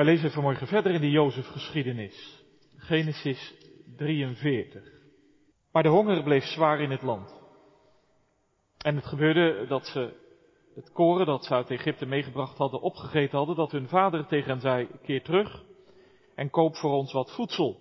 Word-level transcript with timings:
Wij 0.00 0.08
lezen 0.08 0.30
vanmorgen 0.30 0.66
verder 0.66 0.92
in 0.92 1.00
de 1.00 1.10
Jozef-geschiedenis. 1.10 2.44
Genesis 2.76 3.54
43. 3.96 4.82
Maar 5.72 5.82
de 5.82 5.88
honger 5.88 6.22
bleef 6.22 6.44
zwaar 6.44 6.80
in 6.80 6.90
het 6.90 7.02
land. 7.02 7.42
En 8.78 8.96
het 8.96 9.06
gebeurde 9.06 9.66
dat 9.68 9.86
ze 9.86 10.12
het 10.74 10.92
koren 10.92 11.26
dat 11.26 11.44
ze 11.44 11.54
uit 11.54 11.70
Egypte 11.70 12.06
meegebracht 12.06 12.58
hadden, 12.58 12.80
opgegeten 12.80 13.38
hadden, 13.38 13.56
dat 13.56 13.70
hun 13.70 13.88
vader 13.88 14.26
tegen 14.26 14.50
hen 14.50 14.60
zei, 14.60 14.88
keer 15.02 15.22
terug 15.22 15.64
en 16.34 16.50
koop 16.50 16.76
voor 16.76 16.92
ons 16.92 17.12
wat 17.12 17.34
voedsel. 17.34 17.80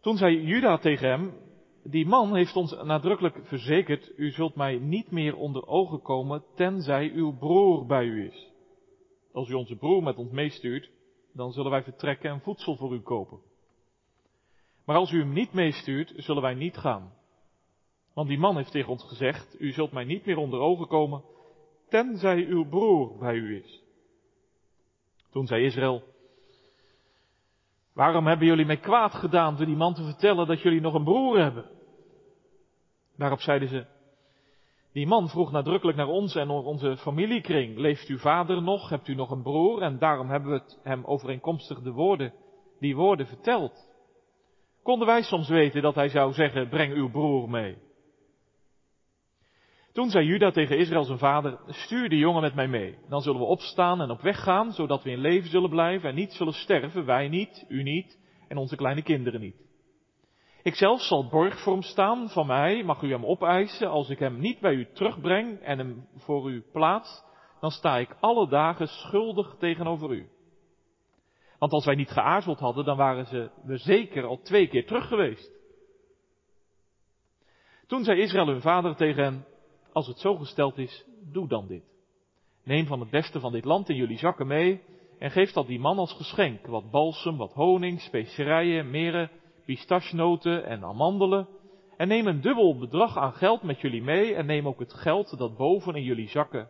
Toen 0.00 0.16
zei 0.16 0.42
Juda 0.42 0.78
tegen 0.78 1.08
hem, 1.08 1.34
die 1.82 2.06
man 2.06 2.34
heeft 2.34 2.56
ons 2.56 2.76
nadrukkelijk 2.82 3.38
verzekerd, 3.42 4.12
u 4.16 4.30
zult 4.30 4.54
mij 4.54 4.78
niet 4.78 5.10
meer 5.10 5.36
onder 5.36 5.66
ogen 5.66 6.02
komen, 6.02 6.44
tenzij 6.54 7.10
uw 7.14 7.36
broer 7.36 7.86
bij 7.86 8.04
u 8.04 8.26
is. 8.26 8.54
Als 9.36 9.48
u 9.48 9.54
onze 9.54 9.76
broer 9.76 10.02
met 10.02 10.16
ons 10.16 10.30
meestuurt, 10.30 10.90
dan 11.32 11.52
zullen 11.52 11.70
wij 11.70 11.82
vertrekken 11.82 12.30
en 12.30 12.40
voedsel 12.40 12.76
voor 12.76 12.94
u 12.94 13.00
kopen. 13.00 13.40
Maar 14.84 14.96
als 14.96 15.10
u 15.10 15.18
hem 15.18 15.32
niet 15.32 15.52
meestuurt, 15.52 16.12
zullen 16.16 16.42
wij 16.42 16.54
niet 16.54 16.76
gaan. 16.76 17.12
Want 18.14 18.28
die 18.28 18.38
man 18.38 18.56
heeft 18.56 18.70
tegen 18.70 18.90
ons 18.90 19.04
gezegd, 19.04 19.60
u 19.60 19.72
zult 19.72 19.92
mij 19.92 20.04
niet 20.04 20.26
meer 20.26 20.36
onder 20.36 20.60
ogen 20.60 20.86
komen, 20.86 21.22
tenzij 21.88 22.44
uw 22.46 22.68
broer 22.68 23.18
bij 23.18 23.34
u 23.34 23.62
is. 23.62 23.82
Toen 25.30 25.46
zei 25.46 25.64
Israël, 25.64 26.02
waarom 27.92 28.26
hebben 28.26 28.46
jullie 28.46 28.66
mij 28.66 28.80
kwaad 28.80 29.14
gedaan 29.14 29.56
door 29.56 29.66
die 29.66 29.76
man 29.76 29.94
te 29.94 30.04
vertellen 30.04 30.46
dat 30.46 30.60
jullie 30.62 30.80
nog 30.80 30.94
een 30.94 31.04
broer 31.04 31.38
hebben? 31.38 31.70
Daarop 33.16 33.40
zeiden 33.40 33.68
ze, 33.68 33.86
die 34.96 35.06
man 35.06 35.28
vroeg 35.28 35.52
nadrukkelijk 35.52 35.98
naar 35.98 36.08
ons 36.08 36.34
en 36.34 36.50
onze 36.50 36.96
familiekring. 36.96 37.78
Leeft 37.78 38.08
uw 38.08 38.18
vader 38.18 38.62
nog? 38.62 38.88
Hebt 38.88 39.08
u 39.08 39.14
nog 39.14 39.30
een 39.30 39.42
broer? 39.42 39.82
En 39.82 39.98
daarom 39.98 40.28
hebben 40.30 40.50
we 40.50 40.58
het 40.58 40.80
hem 40.82 41.04
overeenkomstig 41.04 41.80
de 41.80 41.90
woorden, 41.90 42.32
die 42.80 42.96
woorden 42.96 43.26
verteld. 43.26 43.92
Konden 44.82 45.06
wij 45.06 45.22
soms 45.22 45.48
weten 45.48 45.82
dat 45.82 45.94
hij 45.94 46.08
zou 46.08 46.32
zeggen, 46.32 46.68
breng 46.68 46.94
uw 46.94 47.10
broer 47.10 47.50
mee. 47.50 47.76
Toen 49.92 50.10
zei 50.10 50.26
Juda 50.26 50.50
tegen 50.50 50.78
Israël 50.78 51.04
zijn 51.04 51.18
vader, 51.18 51.58
stuur 51.66 52.08
de 52.08 52.18
jongen 52.18 52.42
met 52.42 52.54
mij 52.54 52.68
mee. 52.68 52.98
Dan 53.08 53.20
zullen 53.20 53.40
we 53.40 53.46
opstaan 53.46 54.00
en 54.00 54.10
op 54.10 54.20
weg 54.20 54.42
gaan, 54.42 54.72
zodat 54.72 55.02
we 55.02 55.10
in 55.10 55.20
leven 55.20 55.50
zullen 55.50 55.70
blijven 55.70 56.08
en 56.08 56.14
niet 56.14 56.32
zullen 56.32 56.52
sterven, 56.52 57.04
wij 57.04 57.28
niet, 57.28 57.64
u 57.68 57.82
niet 57.82 58.18
en 58.48 58.56
onze 58.56 58.76
kleine 58.76 59.02
kinderen 59.02 59.40
niet. 59.40 59.66
Ikzelf 60.66 61.00
zal 61.02 61.28
borg 61.28 61.62
voor 61.62 61.72
hem 61.72 61.82
staan, 61.82 62.28
van 62.28 62.46
mij 62.46 62.82
mag 62.82 63.02
u 63.02 63.10
hem 63.10 63.24
opeisen, 63.26 63.88
als 63.90 64.08
ik 64.08 64.18
hem 64.18 64.38
niet 64.38 64.60
bij 64.60 64.74
u 64.74 64.92
terugbreng 64.92 65.60
en 65.60 65.78
hem 65.78 66.08
voor 66.16 66.50
u 66.50 66.64
plaats, 66.72 67.24
dan 67.60 67.70
sta 67.70 67.98
ik 67.98 68.16
alle 68.20 68.48
dagen 68.48 68.88
schuldig 68.88 69.56
tegenover 69.58 70.10
u. 70.10 70.28
Want 71.58 71.72
als 71.72 71.84
wij 71.84 71.94
niet 71.94 72.10
geaarzeld 72.10 72.58
hadden, 72.58 72.84
dan 72.84 72.96
waren 72.96 73.26
ze 73.26 73.50
we 73.62 73.76
zeker 73.76 74.24
al 74.24 74.40
twee 74.42 74.68
keer 74.68 74.86
terug 74.86 75.08
geweest. 75.08 75.52
Toen 77.86 78.04
zei 78.04 78.20
Israël 78.20 78.46
hun 78.46 78.60
vader 78.60 78.96
tegen 78.96 79.22
hen, 79.24 79.46
als 79.92 80.06
het 80.06 80.18
zo 80.18 80.36
gesteld 80.36 80.78
is, 80.78 81.06
doe 81.32 81.48
dan 81.48 81.66
dit. 81.66 81.84
Neem 82.64 82.86
van 82.86 83.00
het 83.00 83.10
beste 83.10 83.40
van 83.40 83.52
dit 83.52 83.64
land 83.64 83.88
in 83.88 83.96
jullie 83.96 84.18
zakken 84.18 84.46
mee 84.46 84.82
en 85.18 85.30
geef 85.30 85.52
dat 85.52 85.66
die 85.66 85.80
man 85.80 85.98
als 85.98 86.12
geschenk, 86.12 86.66
wat 86.66 86.90
balsem, 86.90 87.36
wat 87.36 87.52
honing, 87.52 88.00
specerijen, 88.00 88.90
meren, 88.90 89.30
pistachenoten 89.66 90.64
en 90.64 90.84
amandelen. 90.84 91.48
En 91.96 92.08
neem 92.08 92.26
een 92.26 92.40
dubbel 92.40 92.78
bedrag 92.78 93.16
aan 93.16 93.32
geld 93.32 93.62
met 93.62 93.80
jullie 93.80 94.02
mee 94.02 94.34
en 94.34 94.46
neem 94.46 94.68
ook 94.68 94.78
het 94.78 94.94
geld 94.94 95.38
dat 95.38 95.56
boven 95.56 95.94
in 95.94 96.02
jullie 96.02 96.28
zakken 96.28 96.68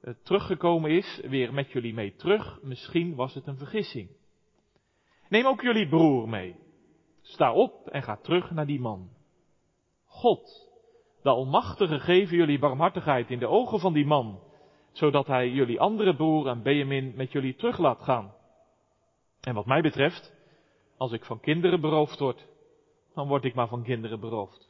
eh, 0.00 0.14
teruggekomen 0.22 0.90
is, 0.90 1.20
weer 1.28 1.54
met 1.54 1.70
jullie 1.70 1.94
mee 1.94 2.14
terug. 2.14 2.58
Misschien 2.62 3.14
was 3.14 3.34
het 3.34 3.46
een 3.46 3.56
vergissing. 3.56 4.10
Neem 5.28 5.46
ook 5.46 5.60
jullie 5.60 5.88
broer 5.88 6.28
mee. 6.28 6.56
Sta 7.22 7.52
op 7.52 7.88
en 7.88 8.02
ga 8.02 8.16
terug 8.16 8.50
naar 8.50 8.66
die 8.66 8.80
man. 8.80 9.08
God, 10.04 10.68
de 11.22 11.28
Almachtige, 11.28 11.98
geven 11.98 12.36
jullie 12.36 12.58
barmhartigheid 12.58 13.30
in 13.30 13.38
de 13.38 13.46
ogen 13.46 13.80
van 13.80 13.92
die 13.92 14.06
man, 14.06 14.40
zodat 14.92 15.26
hij 15.26 15.50
jullie 15.50 15.80
andere 15.80 16.16
broer 16.16 16.46
en 16.48 16.62
Benjamin 16.62 17.12
met 17.16 17.32
jullie 17.32 17.54
terug 17.54 17.78
laat 17.78 18.02
gaan. 18.02 18.34
En 19.40 19.54
wat 19.54 19.66
mij 19.66 19.80
betreft, 19.80 20.34
als 21.00 21.12
ik 21.12 21.24
van 21.24 21.40
kinderen 21.40 21.80
beroofd 21.80 22.18
word, 22.18 22.46
dan 23.14 23.28
word 23.28 23.44
ik 23.44 23.54
maar 23.54 23.68
van 23.68 23.82
kinderen 23.82 24.20
beroofd. 24.20 24.68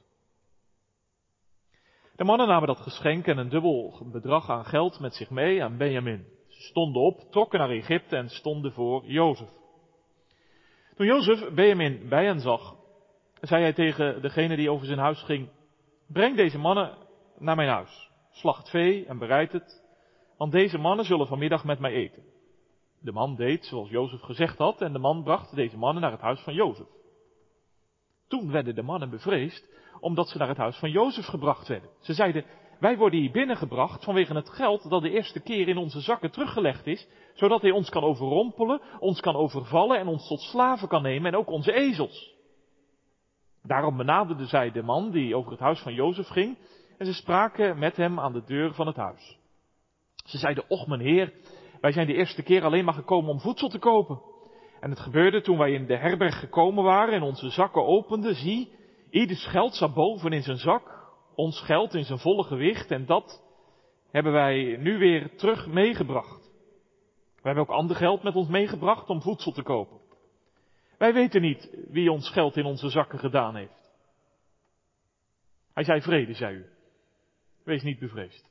De 2.16 2.24
mannen 2.24 2.48
namen 2.48 2.66
dat 2.66 2.80
geschenk 2.80 3.26
en 3.26 3.38
een 3.38 3.48
dubbel 3.48 4.02
bedrag 4.12 4.50
aan 4.50 4.64
geld 4.64 5.00
met 5.00 5.14
zich 5.14 5.30
mee 5.30 5.62
aan 5.62 5.76
Benjamin. 5.76 6.26
Ze 6.48 6.62
stonden 6.62 7.02
op, 7.02 7.20
trokken 7.30 7.58
naar 7.58 7.70
Egypte 7.70 8.16
en 8.16 8.28
stonden 8.28 8.72
voor 8.72 9.04
Jozef. 9.04 9.48
Toen 10.96 11.06
Jozef 11.06 11.54
Benjamin 11.54 12.08
bij 12.08 12.24
hen 12.24 12.40
zag, 12.40 12.76
zei 13.40 13.62
hij 13.62 13.72
tegen 13.72 14.22
degene 14.22 14.56
die 14.56 14.70
over 14.70 14.86
zijn 14.86 14.98
huis 14.98 15.22
ging, 15.22 15.48
breng 16.06 16.36
deze 16.36 16.58
mannen 16.58 16.96
naar 17.38 17.56
mijn 17.56 17.68
huis, 17.68 18.10
slacht 18.30 18.70
vee 18.70 19.06
en 19.06 19.18
bereid 19.18 19.52
het, 19.52 19.84
want 20.36 20.52
deze 20.52 20.78
mannen 20.78 21.04
zullen 21.04 21.26
vanmiddag 21.26 21.64
met 21.64 21.78
mij 21.78 21.92
eten. 21.92 22.22
De 23.00 23.12
man 23.12 23.36
deed 23.36 23.64
zoals 23.64 23.88
Jozef 23.88 24.20
gezegd 24.20 24.58
had 24.58 24.80
en 24.80 24.92
de 24.92 24.98
man 24.98 25.22
bracht 25.22 25.54
deze 25.54 25.76
mannen 25.76 26.02
naar 26.02 26.12
het 26.12 26.20
huis 26.20 26.40
van 26.40 26.54
Jozef. 26.54 26.86
Toen 28.28 28.50
werden 28.50 28.74
de 28.74 28.82
mannen 28.82 29.10
bevreesd 29.10 29.68
omdat 30.00 30.28
ze 30.28 30.38
naar 30.38 30.48
het 30.48 30.56
huis 30.56 30.76
van 30.76 30.90
Jozef 30.90 31.26
gebracht 31.26 31.68
werden. 31.68 31.90
Ze 32.00 32.14
zeiden, 32.14 32.44
wij 32.80 32.96
worden 32.96 33.20
hier 33.20 33.30
binnengebracht 33.30 34.04
vanwege 34.04 34.34
het 34.34 34.50
geld 34.50 34.90
dat 34.90 35.02
de 35.02 35.10
eerste 35.10 35.40
keer 35.40 35.68
in 35.68 35.76
onze 35.76 36.00
zakken 36.00 36.30
teruggelegd 36.30 36.86
is, 36.86 37.08
zodat 37.34 37.62
hij 37.62 37.70
ons 37.70 37.88
kan 37.88 38.02
overrompelen, 38.02 38.80
ons 38.98 39.20
kan 39.20 39.36
overvallen 39.36 39.98
en 39.98 40.06
ons 40.06 40.28
tot 40.28 40.40
slaven 40.40 40.88
kan 40.88 41.02
nemen 41.02 41.32
en 41.32 41.38
ook 41.38 41.50
onze 41.50 41.72
ezels. 41.72 42.34
Daarom 43.62 43.96
benaderden 43.96 44.46
zij 44.46 44.70
de 44.70 44.82
man 44.82 45.10
die 45.10 45.36
over 45.36 45.50
het 45.50 45.60
huis 45.60 45.80
van 45.80 45.94
Jozef 45.94 46.28
ging 46.28 46.58
en 46.98 47.06
ze 47.06 47.14
spraken 47.14 47.78
met 47.78 47.96
hem 47.96 48.20
aan 48.20 48.32
de 48.32 48.44
deur 48.44 48.74
van 48.74 48.86
het 48.86 48.96
huis. 48.96 49.38
Ze 50.24 50.38
zeiden, 50.38 50.64
och 50.68 50.86
mijn 50.86 51.00
heer, 51.00 51.32
wij 51.80 51.92
zijn 51.92 52.06
de 52.06 52.14
eerste 52.14 52.42
keer 52.42 52.64
alleen 52.64 52.84
maar 52.84 52.94
gekomen 52.94 53.30
om 53.30 53.40
voedsel 53.40 53.68
te 53.68 53.78
kopen. 53.78 54.20
En 54.80 54.90
het 54.90 55.00
gebeurde 55.00 55.40
toen 55.40 55.58
wij 55.58 55.72
in 55.72 55.86
de 55.86 55.96
herberg 55.96 56.38
gekomen 56.38 56.84
waren 56.84 57.14
en 57.14 57.22
onze 57.22 57.50
zakken 57.50 57.86
openden, 57.86 58.34
zie, 58.34 58.72
ieders 59.10 59.46
geld 59.46 59.74
zat 59.74 59.94
boven 59.94 60.32
in 60.32 60.42
zijn 60.42 60.56
zak, 60.56 61.08
ons 61.34 61.60
geld 61.60 61.94
in 61.94 62.04
zijn 62.04 62.18
volle 62.18 62.44
gewicht 62.44 62.90
en 62.90 63.06
dat 63.06 63.42
hebben 64.10 64.32
wij 64.32 64.76
nu 64.76 64.98
weer 64.98 65.36
terug 65.36 65.66
meegebracht. 65.66 66.50
We 67.34 67.46
hebben 67.46 67.62
ook 67.62 67.76
ander 67.76 67.96
geld 67.96 68.22
met 68.22 68.34
ons 68.34 68.48
meegebracht 68.48 69.08
om 69.08 69.22
voedsel 69.22 69.52
te 69.52 69.62
kopen. 69.62 69.98
Wij 70.98 71.12
weten 71.12 71.40
niet 71.40 71.86
wie 71.88 72.12
ons 72.12 72.30
geld 72.30 72.56
in 72.56 72.64
onze 72.64 72.88
zakken 72.88 73.18
gedaan 73.18 73.56
heeft. 73.56 73.90
Hij 75.74 75.84
zei 75.84 76.00
vrede, 76.00 76.34
zei 76.34 76.56
u. 76.56 76.66
Wees 77.64 77.82
niet 77.82 77.98
bevreesd. 77.98 78.49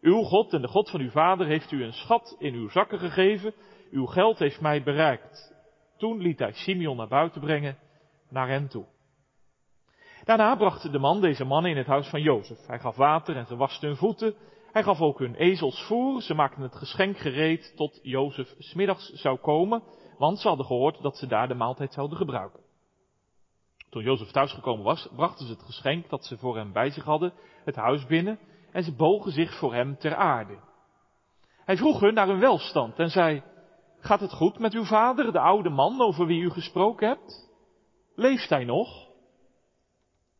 Uw 0.00 0.22
God 0.22 0.52
en 0.52 0.62
de 0.62 0.68
God 0.68 0.90
van 0.90 1.00
uw 1.00 1.10
vader 1.10 1.46
heeft 1.46 1.70
u 1.70 1.84
een 1.84 1.92
schat 1.92 2.36
in 2.38 2.54
uw 2.54 2.68
zakken 2.68 2.98
gegeven. 2.98 3.54
Uw 3.90 4.06
geld 4.06 4.38
heeft 4.38 4.60
mij 4.60 4.82
bereikt. 4.82 5.54
Toen 5.96 6.18
liet 6.18 6.38
hij 6.38 6.52
Simeon 6.52 6.96
naar 6.96 7.08
buiten 7.08 7.40
brengen, 7.40 7.78
naar 8.28 8.48
hen 8.48 8.68
toe. 8.68 8.86
Daarna 10.24 10.56
bracht 10.56 10.92
de 10.92 10.98
man 10.98 11.20
deze 11.20 11.44
mannen 11.44 11.70
in 11.70 11.76
het 11.76 11.86
huis 11.86 12.08
van 12.08 12.22
Jozef. 12.22 12.66
Hij 12.66 12.78
gaf 12.78 12.96
water 12.96 13.36
en 13.36 13.46
ze 13.46 13.56
wasten 13.56 13.88
hun 13.88 13.96
voeten. 13.96 14.34
Hij 14.72 14.82
gaf 14.82 15.00
ook 15.00 15.18
hun 15.18 15.34
ezels 15.34 15.86
voer. 15.86 16.22
Ze 16.22 16.34
maakten 16.34 16.62
het 16.62 16.74
geschenk 16.74 17.18
gereed 17.18 17.72
tot 17.76 18.00
Jozef 18.02 18.54
smiddags 18.58 19.12
zou 19.12 19.38
komen, 19.38 19.82
want 20.18 20.38
ze 20.38 20.48
hadden 20.48 20.66
gehoord 20.66 21.02
dat 21.02 21.16
ze 21.16 21.26
daar 21.26 21.48
de 21.48 21.54
maaltijd 21.54 21.92
zouden 21.92 22.16
gebruiken. 22.16 22.60
Toen 23.90 24.02
Jozef 24.02 24.30
thuisgekomen 24.30 24.84
was, 24.84 25.08
brachten 25.16 25.46
ze 25.46 25.52
het 25.52 25.62
geschenk 25.62 26.08
dat 26.08 26.24
ze 26.24 26.38
voor 26.38 26.56
hem 26.56 26.72
bij 26.72 26.90
zich 26.90 27.04
hadden, 27.04 27.32
het 27.64 27.76
huis 27.76 28.06
binnen, 28.06 28.38
en 28.72 28.82
ze 28.82 28.94
bogen 28.94 29.32
zich 29.32 29.58
voor 29.58 29.74
hem 29.74 29.96
ter 29.98 30.14
aarde. 30.14 30.58
Hij 31.64 31.76
vroeg 31.76 32.00
hun 32.00 32.14
naar 32.14 32.26
hun 32.26 32.40
welstand 32.40 32.98
en 32.98 33.10
zei, 33.10 33.42
gaat 34.00 34.20
het 34.20 34.32
goed 34.32 34.58
met 34.58 34.72
uw 34.72 34.84
vader, 34.84 35.32
de 35.32 35.40
oude 35.40 35.70
man 35.70 36.00
over 36.00 36.26
wie 36.26 36.42
u 36.42 36.50
gesproken 36.50 37.08
hebt? 37.08 37.50
Leeft 38.14 38.48
hij 38.48 38.64
nog? 38.64 39.08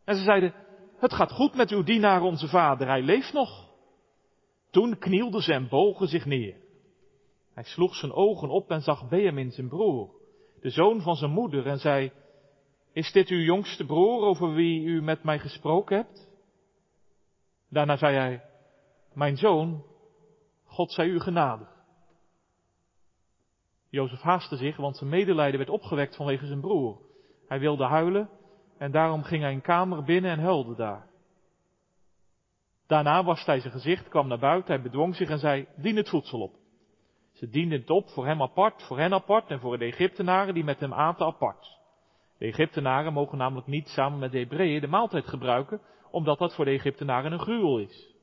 En 0.05 0.17
ze 0.17 0.23
zeiden, 0.23 0.55
het 0.97 1.13
gaat 1.13 1.33
goed 1.33 1.55
met 1.55 1.71
uw 1.71 1.83
dienaar 1.83 2.23
onze 2.23 2.49
vader, 2.49 2.87
hij 2.87 3.03
leeft 3.03 3.33
nog. 3.33 3.69
Toen 4.71 4.99
knielden 4.99 5.43
ze 5.43 5.53
en 5.53 5.69
bogen 5.69 6.09
zich 6.09 6.25
neer. 6.25 6.57
Hij 7.55 7.65
sloeg 7.65 7.95
zijn 7.95 8.13
ogen 8.13 8.49
op 8.49 8.71
en 8.71 8.81
zag 8.81 9.09
Benjamin 9.09 9.51
zijn 9.51 9.69
broer, 9.69 10.11
de 10.61 10.71
zoon 10.71 11.01
van 11.01 11.17
zijn 11.17 11.31
moeder, 11.31 11.67
en 11.67 11.79
zei, 11.79 12.13
is 12.93 13.13
dit 13.13 13.29
uw 13.29 13.41
jongste 13.41 13.87
broer 13.87 14.23
over 14.23 14.55
wie 14.55 14.83
u 14.83 15.03
met 15.03 15.23
mij 15.23 15.39
gesproken 15.39 15.97
hebt? 15.97 16.30
Daarna 17.71 17.97
zei 17.97 18.17
hij, 18.17 18.45
mijn 19.13 19.37
zoon, 19.37 19.85
God 20.65 20.93
zij 20.93 21.07
u 21.07 21.21
genadig. 21.21 21.69
Jozef 23.89 24.21
haastte 24.21 24.57
zich, 24.57 24.77
want 24.77 24.97
zijn 24.97 25.11
medelijden 25.11 25.59
werd 25.59 25.71
opgewekt 25.71 26.17
vanwege 26.17 26.47
zijn 26.47 26.61
broer. 26.61 26.99
Hij 27.49 27.59
wilde 27.59 27.85
huilen 27.85 28.31
en 28.79 28.91
daarom 28.91 29.23
ging 29.23 29.43
hij 29.43 29.53
een 29.53 29.61
kamer 29.61 30.05
binnen 30.05 30.31
en 30.31 30.41
huilde 30.41 30.75
daar. 30.75 31.09
Daarna 32.87 33.25
waste 33.25 33.51
hij 33.51 33.61
zijn 33.61 33.73
gezicht, 33.73 34.09
kwam 34.09 34.29
naar 34.29 34.39
buiten, 34.39 34.75
hij 34.75 34.83
bedwong 34.83 35.17
zich 35.17 35.29
en 35.29 35.39
zei, 35.39 35.67
dien 35.77 35.97
het 35.97 36.09
voedsel 36.09 36.41
op. 36.41 36.55
Ze 37.33 37.49
dienden 37.49 37.81
het 37.81 37.91
op 37.91 38.09
voor 38.09 38.27
hem 38.27 38.43
apart, 38.43 38.83
voor 38.83 38.99
hen 38.99 39.13
apart 39.13 39.51
en 39.51 39.61
voor 39.61 39.79
de 39.79 39.85
Egyptenaren 39.85 40.55
die 40.55 40.65
met 40.65 40.81
hem 40.81 40.93
aten 40.93 41.27
apart. 41.27 41.79
De 42.39 42.47
Egyptenaren 42.47 43.13
mogen 43.13 43.39
namelijk 43.39 43.67
niet 43.67 43.89
samen 43.89 44.19
met 44.19 44.33
de 44.33 44.39
Hebreeën 44.39 44.81
de 44.81 44.87
maaltijd 44.87 45.27
gebruiken, 45.27 45.81
omdat 46.11 46.39
dat 46.39 46.55
voor 46.55 46.65
de 46.65 46.71
Egyptenaren 46.71 47.33
een 47.33 47.39
gruwel 47.39 47.79
is. 47.79 48.15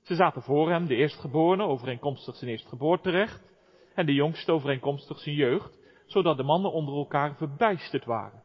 Ze 0.00 0.14
zaten 0.14 0.42
voor 0.42 0.70
hem, 0.70 0.86
de 0.86 0.94
eerstgeborene, 0.94 1.62
overeenkomstig 1.62 2.36
zijn 2.36 2.50
eerstgeboorterecht, 2.50 3.52
en 3.94 4.06
de 4.06 4.14
jongste 4.14 4.52
overeenkomstig 4.52 5.18
zijn 5.18 5.34
jeugd, 5.34 5.78
zodat 6.06 6.36
de 6.36 6.42
mannen 6.42 6.72
onder 6.72 6.94
elkaar 6.94 7.36
verbijsterd 7.36 8.04
waren. 8.04 8.42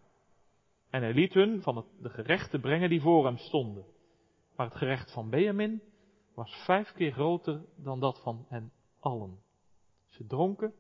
En 0.90 1.02
hij 1.02 1.14
liet 1.14 1.34
hun 1.34 1.62
van 1.62 1.76
het, 1.76 1.86
de 2.02 2.10
gerechten 2.10 2.62
brengen 2.62 2.90
die 2.90 3.02
voor 3.02 3.26
hem 3.26 3.38
stonden. 3.38 3.86
Maar 4.56 4.66
het 4.66 4.76
gerecht 4.76 5.14
van 5.14 5.30
Benjamin 5.30 5.82
was 6.36 6.64
vijf 6.66 6.92
keer 6.94 7.12
groter 7.12 7.66
dan 7.76 8.00
dat 8.00 8.22
van 8.22 8.46
hen 8.50 8.72
allen. 9.00 9.40
Ze 10.06 10.26
dronken 10.26 10.74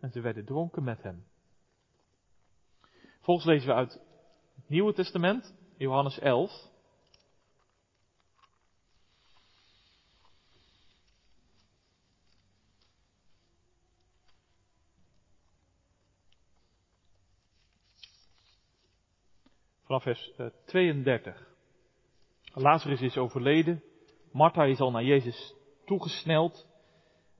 en 0.00 0.10
ze 0.10 0.20
werden 0.20 0.44
dronken 0.44 0.84
met 0.84 1.02
hem. 1.02 1.24
Volgens 3.20 3.46
lezen 3.46 3.68
we 3.68 3.74
uit 3.74 3.92
het 4.54 4.68
Nieuwe 4.68 4.92
Testament, 4.92 5.54
Johannes 5.76 6.18
11. 6.18 6.67
Vanaf 19.88 20.02
vers 20.02 20.32
32. 20.66 21.34
Eh, 22.54 22.62
Lazarus 22.62 23.00
is 23.00 23.16
overleden. 23.16 23.82
Martha 24.32 24.64
is 24.64 24.80
al 24.80 24.90
naar 24.90 25.04
Jezus 25.04 25.54
toegesneld. 25.84 26.68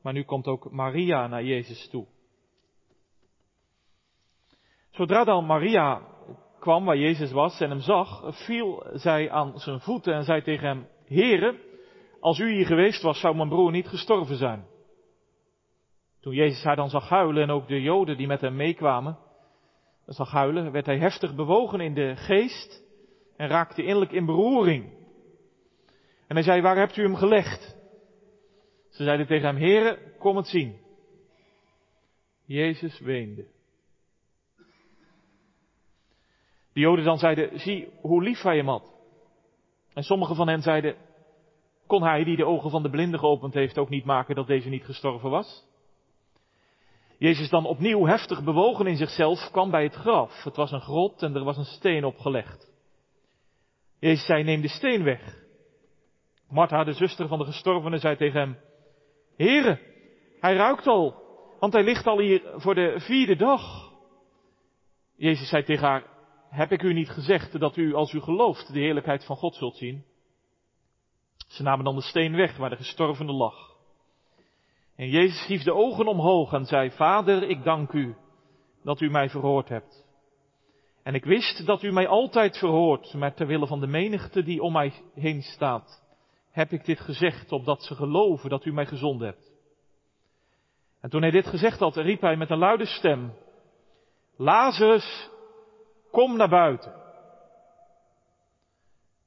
Maar 0.02 0.12
nu 0.12 0.24
komt 0.24 0.46
ook 0.46 0.70
Maria 0.70 1.26
naar 1.26 1.44
Jezus 1.44 1.88
toe. 1.88 2.06
Zodra 4.90 5.24
dan 5.24 5.46
Maria 5.46 6.02
kwam 6.58 6.84
waar 6.84 6.96
Jezus 6.96 7.32
was 7.32 7.60
en 7.60 7.70
hem 7.70 7.80
zag, 7.80 8.36
viel 8.44 8.86
zij 8.92 9.30
aan 9.30 9.58
zijn 9.58 9.80
voeten 9.80 10.14
en 10.14 10.24
zei 10.24 10.42
tegen 10.42 10.66
hem, 10.66 10.88
Heere, 11.04 11.60
als 12.20 12.38
u 12.38 12.50
hier 12.50 12.66
geweest 12.66 13.02
was, 13.02 13.20
zou 13.20 13.36
mijn 13.36 13.48
broer 13.48 13.70
niet 13.70 13.88
gestorven 13.88 14.36
zijn. 14.36 14.66
Toen 16.20 16.34
Jezus 16.34 16.64
haar 16.64 16.76
dan 16.76 16.90
zag 16.90 17.08
huilen 17.08 17.42
en 17.42 17.50
ook 17.50 17.68
de 17.68 17.82
Joden 17.82 18.16
die 18.16 18.26
met 18.26 18.40
hem 18.40 18.56
meekwamen, 18.56 19.18
zag 20.14 20.30
huilen, 20.30 20.72
werd 20.72 20.86
hij 20.86 20.98
heftig 20.98 21.34
bewogen 21.34 21.80
in 21.80 21.94
de 21.94 22.16
geest 22.16 22.84
en 23.36 23.48
raakte 23.48 23.82
innerlijk 23.82 24.12
in 24.12 24.26
beroering. 24.26 24.92
En 26.26 26.36
hij 26.36 26.42
zei, 26.42 26.60
waar 26.60 26.76
hebt 26.76 26.96
u 26.96 27.02
hem 27.02 27.16
gelegd? 27.16 27.76
Ze 28.90 29.04
zeiden 29.04 29.26
tegen 29.26 29.46
hem, 29.46 29.56
Heere, 29.56 29.98
kom 30.18 30.36
het 30.36 30.46
zien. 30.46 30.76
Jezus 32.44 33.00
weende. 33.00 33.46
De 36.72 36.80
Joden 36.80 37.04
dan 37.04 37.18
zeiden, 37.18 37.60
zie 37.60 37.88
hoe 38.00 38.22
lief 38.22 38.42
hij 38.42 38.56
hem 38.56 38.68
had. 38.68 38.94
En 39.94 40.02
sommigen 40.02 40.36
van 40.36 40.48
hen 40.48 40.62
zeiden, 40.62 40.96
kon 41.86 42.02
hij 42.02 42.24
die 42.24 42.36
de 42.36 42.44
ogen 42.44 42.70
van 42.70 42.82
de 42.82 42.90
blinde 42.90 43.18
geopend 43.18 43.54
heeft 43.54 43.78
ook 43.78 43.88
niet 43.88 44.04
maken 44.04 44.34
dat 44.34 44.46
deze 44.46 44.68
niet 44.68 44.84
gestorven 44.84 45.30
was? 45.30 45.67
Jezus 47.18 47.48
dan 47.48 47.66
opnieuw 47.66 48.06
heftig 48.06 48.44
bewogen 48.44 48.86
in 48.86 48.96
zichzelf 48.96 49.50
kwam 49.50 49.70
bij 49.70 49.82
het 49.82 49.94
graf. 49.94 50.42
Het 50.44 50.56
was 50.56 50.72
een 50.72 50.80
grot 50.80 51.22
en 51.22 51.34
er 51.34 51.44
was 51.44 51.56
een 51.56 51.64
steen 51.64 52.04
opgelegd. 52.04 52.72
Jezus 54.00 54.26
zei, 54.26 54.42
neem 54.42 54.60
de 54.60 54.68
steen 54.68 55.02
weg. 55.02 55.36
Martha, 56.48 56.84
de 56.84 56.92
zuster 56.92 57.28
van 57.28 57.38
de 57.38 57.44
gestorvene, 57.44 57.98
zei 57.98 58.16
tegen 58.16 58.40
hem, 58.40 58.58
Heere, 59.36 59.80
hij 60.40 60.54
ruikt 60.54 60.86
al, 60.86 61.14
want 61.60 61.72
hij 61.72 61.82
ligt 61.82 62.06
al 62.06 62.18
hier 62.18 62.42
voor 62.54 62.74
de 62.74 62.94
vierde 63.00 63.36
dag. 63.36 63.92
Jezus 65.16 65.48
zei 65.48 65.62
tegen 65.62 65.86
haar, 65.86 66.04
heb 66.48 66.72
ik 66.72 66.82
u 66.82 66.92
niet 66.92 67.08
gezegd 67.08 67.60
dat 67.60 67.76
u, 67.76 67.94
als 67.94 68.12
u 68.12 68.20
gelooft, 68.20 68.72
de 68.72 68.80
heerlijkheid 68.80 69.24
van 69.24 69.36
God 69.36 69.54
zult 69.54 69.76
zien? 69.76 70.04
Ze 71.48 71.62
namen 71.62 71.84
dan 71.84 71.94
de 71.94 72.02
steen 72.02 72.36
weg 72.36 72.56
waar 72.56 72.70
de 72.70 72.76
gestorvene 72.76 73.32
lag. 73.32 73.67
En 74.98 75.08
Jezus 75.08 75.46
hief 75.46 75.62
de 75.62 75.74
ogen 75.74 76.06
omhoog 76.06 76.52
en 76.52 76.64
zei, 76.64 76.90
Vader, 76.90 77.42
ik 77.42 77.64
dank 77.64 77.92
u 77.92 78.16
dat 78.82 79.00
u 79.00 79.10
mij 79.10 79.28
verhoord 79.28 79.68
hebt. 79.68 80.06
En 81.02 81.14
ik 81.14 81.24
wist 81.24 81.66
dat 81.66 81.82
u 81.82 81.92
mij 81.92 82.08
altijd 82.08 82.58
verhoort, 82.58 83.14
maar 83.14 83.34
ter 83.34 83.46
wille 83.46 83.66
van 83.66 83.80
de 83.80 83.86
menigte 83.86 84.42
die 84.42 84.62
om 84.62 84.72
mij 84.72 84.92
heen 85.14 85.42
staat, 85.42 86.04
heb 86.50 86.70
ik 86.70 86.84
dit 86.84 87.00
gezegd, 87.00 87.52
opdat 87.52 87.82
ze 87.82 87.94
geloven 87.94 88.50
dat 88.50 88.64
u 88.64 88.72
mij 88.72 88.86
gezond 88.86 89.20
hebt. 89.20 89.52
En 91.00 91.10
toen 91.10 91.22
hij 91.22 91.30
dit 91.30 91.46
gezegd 91.46 91.78
had, 91.78 91.96
riep 91.96 92.20
hij 92.20 92.36
met 92.36 92.50
een 92.50 92.58
luide 92.58 92.86
stem, 92.86 93.32
Lazarus, 94.36 95.30
kom 96.10 96.36
naar 96.36 96.48
buiten. 96.48 96.92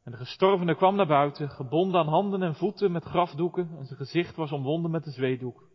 En 0.03 0.11
de 0.11 0.17
gestorvene 0.17 0.75
kwam 0.75 0.95
naar 0.95 1.07
buiten, 1.07 1.49
gebonden 1.49 1.99
aan 1.99 2.07
handen 2.07 2.43
en 2.43 2.55
voeten 2.55 2.91
met 2.91 3.03
grafdoeken, 3.03 3.69
en 3.77 3.85
zijn 3.85 3.99
gezicht 3.99 4.35
was 4.35 4.51
omwonden 4.51 4.91
met 4.91 5.05
een 5.05 5.11
zweedoek. 5.11 5.69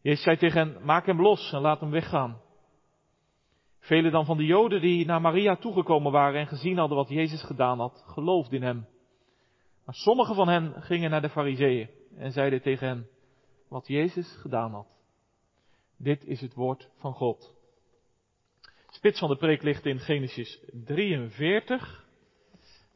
Jezus 0.00 0.22
zei 0.22 0.36
tegen 0.36 0.60
hen, 0.60 0.84
maak 0.84 1.06
hem 1.06 1.20
los 1.20 1.52
en 1.52 1.60
laat 1.60 1.80
hem 1.80 1.90
weggaan. 1.90 2.40
Velen 3.78 4.12
dan 4.12 4.24
van 4.24 4.36
de 4.36 4.44
Joden 4.44 4.80
die 4.80 5.06
naar 5.06 5.20
Maria 5.20 5.56
toegekomen 5.56 6.12
waren 6.12 6.40
en 6.40 6.46
gezien 6.46 6.78
hadden 6.78 6.96
wat 6.96 7.08
Jezus 7.08 7.42
gedaan 7.42 7.78
had, 7.78 8.02
geloofden 8.06 8.58
in 8.58 8.66
hem. 8.66 8.86
Maar 9.84 9.94
sommigen 9.94 10.34
van 10.34 10.48
hen 10.48 10.82
gingen 10.82 11.10
naar 11.10 11.22
de 11.22 11.28
Fariseeën 11.28 11.88
en 12.16 12.32
zeiden 12.32 12.62
tegen 12.62 12.88
hen 12.88 13.08
wat 13.68 13.86
Jezus 13.86 14.36
gedaan 14.40 14.72
had. 14.72 14.86
Dit 15.96 16.24
is 16.24 16.40
het 16.40 16.54
woord 16.54 16.90
van 16.96 17.12
God. 17.12 17.54
Spits 18.88 19.18
van 19.18 19.28
de 19.28 19.36
preek 19.36 19.62
ligt 19.62 19.86
in 19.86 19.98
Genesis 19.98 20.64
43, 20.84 22.07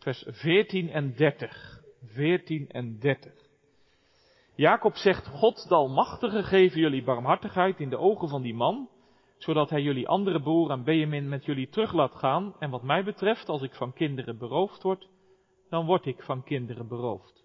vers 0.03 0.25
14 0.27 0.91
en 0.91 1.15
30. 1.15 1.81
14 2.07 2.69
en 2.69 2.99
30. 2.99 3.33
Jacob 4.55 4.95
zegt, 4.95 5.27
God 5.27 5.69
de 5.69 5.75
Almachtige 5.75 6.43
geven 6.43 6.81
jullie 6.81 7.05
barmhartigheid 7.05 7.81
in 7.81 7.91
de 7.91 7.99
ogen 7.99 8.29
van 8.29 8.43
die 8.43 8.55
man, 8.55 8.89
zodat 9.39 9.71
hij 9.71 9.83
jullie 9.83 10.09
andere 10.09 10.41
broer 10.41 10.71
en 10.71 10.85
Benjamin 10.85 11.29
met 11.29 11.45
jullie 11.45 11.69
terug 11.69 11.93
laat 11.93 12.15
gaan. 12.15 12.55
En 12.59 12.71
wat 12.71 12.83
mij 12.83 13.05
betreft, 13.05 13.49
als 13.49 13.63
ik 13.63 13.75
van 13.75 13.93
kinderen 13.93 14.39
beroofd 14.39 14.83
word, 14.83 15.09
dan 15.69 15.87
word 15.87 16.07
ik 16.07 16.23
van 16.23 16.45
kinderen 16.45 16.89
beroofd. 16.89 17.45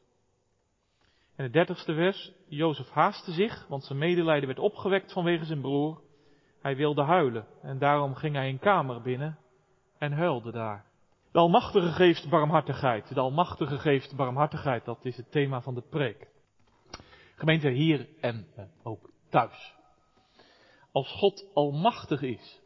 En 1.35 1.43
het 1.43 1.53
dertigste 1.53 1.93
vers, 1.93 2.33
Jozef 2.47 2.89
haastte 2.89 3.31
zich, 3.31 3.67
want 3.67 3.83
zijn 3.83 3.99
medelijden 3.99 4.47
werd 4.47 4.59
opgewekt 4.59 5.13
vanwege 5.13 5.45
zijn 5.45 5.61
broer. 5.61 6.01
Hij 6.61 6.75
wilde 6.75 7.01
huilen 7.01 7.47
en 7.61 7.77
daarom 7.77 8.15
ging 8.15 8.35
hij 8.35 8.49
een 8.49 8.59
kamer 8.59 9.01
binnen 9.01 9.37
en 9.97 10.11
huilde 10.11 10.51
daar. 10.51 10.85
De 11.31 11.39
Almachtige 11.39 11.91
geeft 11.91 12.29
barmhartigheid. 12.29 13.13
De 13.13 13.19
Almachtige 13.19 13.79
geeft 13.79 14.15
barmhartigheid, 14.15 14.85
dat 14.85 15.05
is 15.05 15.17
het 15.17 15.31
thema 15.31 15.61
van 15.61 15.75
de 15.75 15.81
preek. 15.81 16.27
Gemeente 17.35 17.69
hier 17.69 18.09
en 18.21 18.47
eh, 18.55 18.63
ook 18.83 19.09
thuis. 19.29 19.75
Als 20.91 21.11
God 21.11 21.45
almachtig 21.53 22.21
is. 22.21 22.61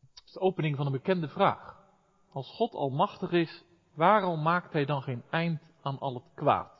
Dat 0.00 0.24
is 0.24 0.32
de 0.32 0.40
opening 0.40 0.76
van 0.76 0.86
een 0.86 0.92
bekende 0.92 1.28
vraag. 1.28 1.78
Als 2.32 2.50
God 2.50 2.74
almachtig 2.74 3.30
is, 3.30 3.64
waarom 3.94 4.42
maakt 4.42 4.72
hij 4.72 4.84
dan 4.84 5.02
geen 5.02 5.22
eind 5.30 5.60
aan 5.82 5.98
al 5.98 6.14
het 6.14 6.34
kwaad? 6.34 6.79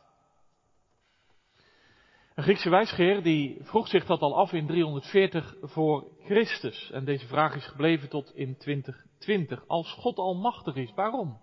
Een 2.35 2.43
Griekse 2.43 2.71
wijsgeer 2.71 3.23
die 3.23 3.59
vroeg 3.63 3.89
zich 3.89 4.07
dat 4.07 4.21
al 4.21 4.37
af 4.37 4.53
in 4.53 4.67
340 4.67 5.55
voor 5.61 6.07
Christus. 6.25 6.91
En 6.91 7.05
deze 7.05 7.27
vraag 7.27 7.55
is 7.55 7.67
gebleven 7.67 8.09
tot 8.09 8.35
in 8.35 8.57
2020. 8.57 9.65
Als 9.67 9.93
God 9.93 10.19
almachtig 10.19 10.75
is, 10.75 10.93
waarom? 10.95 11.39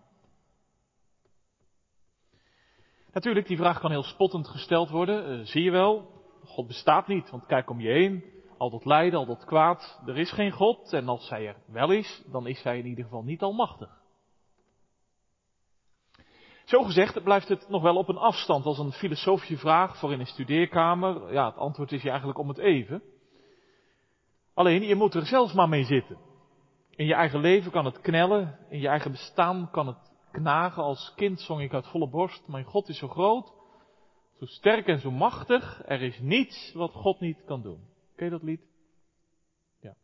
Natuurlijk, 3.13 3.48
die 3.48 3.58
vraag 3.58 3.79
kan 3.79 3.91
heel 3.91 4.03
spottend 4.03 4.48
gesteld 4.48 4.89
worden. 4.89 5.39
Uh, 5.39 5.46
zie 5.46 5.63
je 5.63 5.72
wel, 5.72 6.12
God 6.44 6.67
bestaat 6.67 7.08
niet, 7.08 7.29
want 7.29 7.46
kijk 7.46 7.70
om 7.70 7.79
je 7.79 7.89
heen. 7.89 8.24
Al 8.58 8.70
dat 8.70 8.86
lijden, 8.86 9.20
al 9.20 9.25
dat 9.25 9.46
kwaad, 9.46 10.01
er 10.06 10.17
is 10.17 10.32
geen 10.32 10.51
God. 10.51 10.94
En 10.94 11.08
als 11.08 11.29
hij 11.29 11.48
er 11.48 11.56
wel 11.65 11.91
is, 11.91 12.24
dan 12.32 12.48
is 12.48 12.63
hij 12.63 12.77
in 12.77 12.86
ieder 12.86 13.03
geval 13.03 13.24
niet 13.24 13.41
almachtig. 13.41 14.01
Zo 16.67 16.83
gezegd 16.83 17.24
blijft 17.24 17.47
het 17.47 17.69
nog 17.69 17.81
wel 17.81 17.95
op 17.95 18.07
een 18.07 18.17
afstand 18.17 18.65
als 18.65 18.77
een 18.77 18.91
filosofische 18.91 19.57
vraag 19.57 19.97
voor 19.97 20.12
in 20.12 20.19
een 20.19 20.25
studeerkamer. 20.27 21.33
Ja, 21.33 21.45
het 21.45 21.57
antwoord 21.57 21.91
is 21.91 22.01
je 22.01 22.09
eigenlijk 22.09 22.39
om 22.39 22.47
het 22.47 22.57
even. 22.57 23.03
Alleen, 24.53 24.83
je 24.83 24.95
moet 24.95 25.13
er 25.13 25.25
zelf 25.25 25.53
maar 25.53 25.69
mee 25.69 25.83
zitten. 25.83 26.17
In 26.95 27.05
je 27.05 27.13
eigen 27.13 27.39
leven 27.39 27.71
kan 27.71 27.86
het 27.86 28.01
knellen, 28.01 28.59
in 28.69 28.79
je 28.79 28.88
eigen 28.88 29.12
bestaan 29.12 29.69
kan 29.71 29.88
het 29.88 30.13
knagen. 30.31 30.83
Als 30.83 31.13
kind 31.15 31.41
zong 31.41 31.62
ik 31.62 31.74
uit 31.74 31.88
volle 31.88 32.09
borst, 32.09 32.47
mijn 32.47 32.65
God 32.65 32.89
is 32.89 32.97
zo 32.97 33.07
groot, 33.07 33.53
zo 34.39 34.45
sterk 34.45 34.88
en 34.88 35.00
zo 35.00 35.12
machtig, 35.12 35.81
er 35.86 36.01
is 36.01 36.19
niets 36.19 36.74
wat 36.74 36.91
God 36.91 37.19
niet 37.19 37.43
kan 37.45 37.62
doen. 37.62 37.79
Ken 38.15 38.25
je 38.25 38.31
dat 38.31 38.43
lied? 38.43 38.62
Ja. 39.79 39.95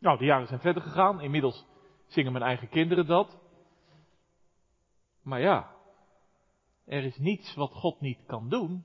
Nou, 0.00 0.18
de 0.18 0.24
jaren 0.24 0.46
zijn 0.46 0.60
verder 0.60 0.82
gegaan, 0.82 1.20
inmiddels 1.20 1.66
zingen 2.06 2.32
mijn 2.32 2.44
eigen 2.44 2.68
kinderen 2.68 3.06
dat. 3.06 3.44
Maar 5.26 5.40
ja, 5.40 5.70
er 6.84 7.04
is 7.04 7.16
niets 7.18 7.54
wat 7.54 7.72
God 7.72 8.00
niet 8.00 8.18
kan 8.26 8.48
doen. 8.48 8.84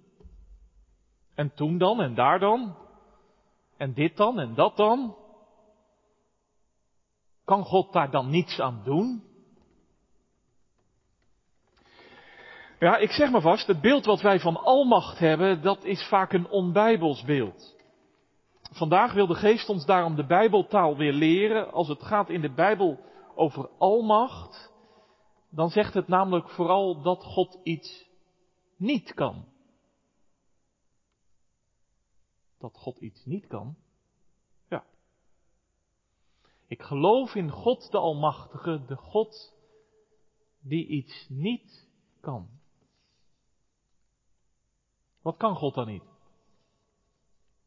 En 1.35 1.53
toen 1.53 1.77
dan 1.77 2.01
en 2.01 2.15
daar 2.15 2.39
dan? 2.39 2.77
En 3.77 3.93
dit 3.93 4.17
dan 4.17 4.39
en 4.39 4.55
dat 4.55 4.77
dan? 4.77 5.15
Kan 7.45 7.63
God 7.63 7.93
daar 7.93 8.11
dan 8.11 8.29
niets 8.29 8.59
aan 8.59 8.81
doen? 8.83 9.23
Ja, 12.79 12.97
ik 12.97 13.11
zeg 13.11 13.31
maar 13.31 13.41
vast, 13.41 13.67
het 13.67 13.81
beeld 13.81 14.05
wat 14.05 14.21
wij 14.21 14.39
van 14.39 14.63
almacht 14.63 15.19
hebben, 15.19 15.61
dat 15.61 15.83
is 15.83 16.07
vaak 16.07 16.33
een 16.33 16.49
onbijbels 16.49 17.23
beeld. 17.23 17.75
Vandaag 18.71 19.13
wil 19.13 19.27
de 19.27 19.35
geest 19.35 19.69
ons 19.69 19.85
daarom 19.85 20.15
de 20.15 20.25
bijbeltaal 20.25 20.97
weer 20.97 21.13
leren. 21.13 21.71
Als 21.71 21.87
het 21.87 22.03
gaat 22.03 22.29
in 22.29 22.41
de 22.41 22.53
Bijbel 22.53 22.99
over 23.35 23.69
almacht, 23.77 24.70
dan 25.51 25.69
zegt 25.69 25.93
het 25.93 26.07
namelijk 26.07 26.49
vooral 26.49 27.01
dat 27.01 27.23
God 27.23 27.59
iets 27.63 28.09
niet 28.75 29.13
kan. 29.13 29.45
Dat 32.57 32.77
God 32.77 32.97
iets 32.97 33.25
niet 33.25 33.47
kan? 33.47 33.75
Ja. 34.69 34.85
Ik 36.67 36.81
geloof 36.81 37.35
in 37.35 37.49
God 37.49 37.91
de 37.91 37.97
Almachtige, 37.97 38.85
de 38.85 38.95
God 38.95 39.53
die 40.59 40.87
iets 40.87 41.25
niet 41.29 41.87
kan. 42.19 42.49
Wat 45.21 45.37
kan 45.37 45.55
God 45.55 45.73
dan 45.73 45.87
niet? 45.87 46.03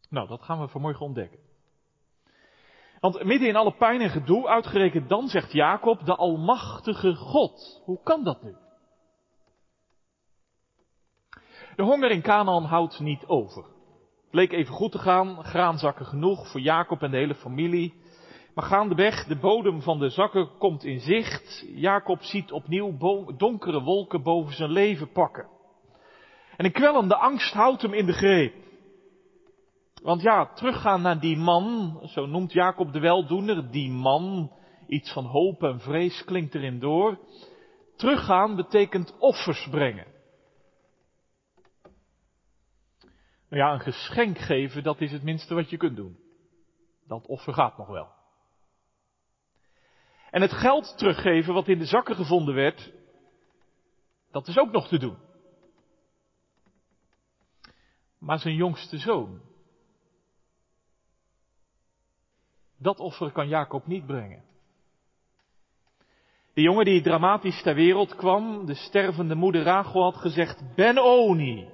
Nou, 0.09 0.29
dat 0.29 0.43
gaan 0.43 0.61
we 0.61 0.69
vanmorgen 0.69 1.07
ontdekken. 1.07 1.39
Want 3.05 3.25
midden 3.25 3.49
in 3.49 3.57
alle 3.57 3.75
pijn 3.77 4.01
en 4.01 4.11
gedoe, 4.11 4.49
uitgerekend 4.49 5.09
dan, 5.09 5.29
zegt 5.29 5.53
Jacob, 5.53 6.05
de 6.05 6.17
Almachtige 6.17 7.15
God. 7.15 7.83
Hoe 7.85 8.01
kan 8.03 8.25
dat 8.25 8.43
nu? 8.43 8.55
De 11.77 11.83
honger 11.83 12.11
in 12.11 12.23
Canaan 12.23 12.65
houdt 12.65 13.01
niet 13.01 13.27
over. 13.27 13.63
Het 14.25 14.35
leek 14.35 14.53
even 14.53 14.75
goed 14.75 14.93
te 14.93 14.99
gaan, 14.99 15.45
graanzakken 15.45 16.07
genoeg 16.07 16.51
voor 16.51 16.61
Jacob 16.61 17.03
en 17.03 17.11
de 17.11 17.17
hele 17.17 17.35
familie. 17.35 17.95
Maar 18.55 18.65
gaandeweg, 18.65 19.27
de 19.27 19.39
bodem 19.39 19.83
van 19.83 19.99
de 19.99 20.09
zakken 20.09 20.59
komt 20.59 20.85
in 20.85 21.01
zicht. 21.01 21.65
Jacob 21.75 22.23
ziet 22.23 22.53
opnieuw 22.53 22.97
donkere 23.37 23.83
wolken 23.83 24.23
boven 24.23 24.55
zijn 24.55 24.71
leven 24.71 25.13
pakken. 25.13 25.49
En 26.57 26.65
een 26.65 26.73
kwellende 26.73 27.17
angst 27.17 27.53
houdt 27.53 27.83
hem 27.83 27.95
in 27.95 28.07
de 28.07 28.13
greep. 28.13 28.64
Want 30.05 30.23
ja, 30.23 30.53
teruggaan 30.53 31.03
naar 31.03 31.21
die 31.21 31.37
man, 31.37 32.01
zo 32.07 32.27
noemt 32.27 32.53
Jacob 32.53 32.93
de 32.93 33.01
weldoener, 33.01 33.71
die 33.71 33.91
man, 33.91 34.53
iets 34.87 35.13
van 35.13 35.25
hoop 35.25 35.63
en 35.63 35.81
vrees 35.81 36.25
klinkt 36.25 36.55
erin 36.55 36.79
door. 36.79 37.19
Teruggaan 37.97 38.57
betekent 38.57 39.19
offers 39.19 39.69
brengen. 39.71 40.07
Nou 43.49 43.63
ja, 43.63 43.73
een 43.73 43.81
geschenk 43.81 44.39
geven, 44.39 44.83
dat 44.83 45.01
is 45.01 45.13
het 45.13 45.23
minste 45.23 45.55
wat 45.55 45.71
je 45.71 45.77
kunt 45.77 45.97
doen. 45.97 46.19
Dat 47.07 47.27
offer 47.27 47.53
gaat 47.53 47.79
nog 47.79 47.89
wel. 47.89 48.09
En 50.31 50.43
het 50.43 50.53
geld 50.53 50.99
teruggeven 50.99 51.55
wat 51.55 51.69
in 51.69 51.79
de 51.79 51.87
zakken 51.87 52.17
gevonden 52.17 52.55
werd, 52.55 52.93
dat 54.31 54.49
is 54.49 54.59
ook 54.59 54.71
nog 54.71 54.89
te 54.89 54.99
doen. 54.99 55.17
Maar 58.19 58.39
zijn 58.39 58.55
jongste 58.55 58.99
zoon, 58.99 59.53
dat 62.85 63.01
offer 63.01 63.33
kan 63.33 63.49
Jacob 63.49 63.87
niet 63.87 64.07
brengen. 64.07 64.43
De 66.55 66.61
jongen 66.61 66.85
die 66.85 67.03
dramatisch 67.03 67.63
ter 67.63 67.75
wereld 67.75 68.17
kwam, 68.17 68.67
de 68.67 68.75
stervende 68.75 69.35
moeder 69.35 69.63
Rachel 69.63 70.03
had 70.03 70.17
gezegd, 70.17 70.75
Ben-Oni, 70.75 71.69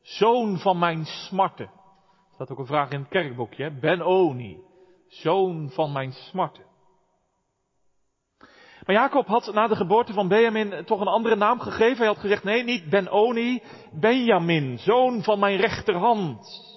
zoon 0.00 0.58
van 0.58 0.78
mijn 0.78 1.04
smarten. 1.04 1.66
Dat 1.66 2.34
staat 2.34 2.50
ook 2.50 2.58
een 2.58 2.66
vraag 2.66 2.90
in 2.90 3.00
het 3.00 3.08
kerkboekje, 3.08 3.70
Ben-Oni, 3.70 4.62
zoon 5.08 5.70
van 5.70 5.92
mijn 5.92 6.12
smarten. 6.12 6.64
Maar 8.86 8.94
Jacob 8.96 9.26
had 9.26 9.52
na 9.52 9.68
de 9.68 9.76
geboorte 9.76 10.12
van 10.12 10.28
Benjamin 10.28 10.84
toch 10.84 11.00
een 11.00 11.06
andere 11.06 11.36
naam 11.36 11.60
gegeven. 11.60 11.96
Hij 11.96 12.06
had 12.06 12.18
gezegd, 12.18 12.44
nee, 12.44 12.64
niet 12.64 12.90
Ben-Oni, 12.90 13.62
Benjamin, 13.92 14.78
zoon 14.78 15.22
van 15.22 15.38
mijn 15.38 15.56
rechterhand. 15.56 16.71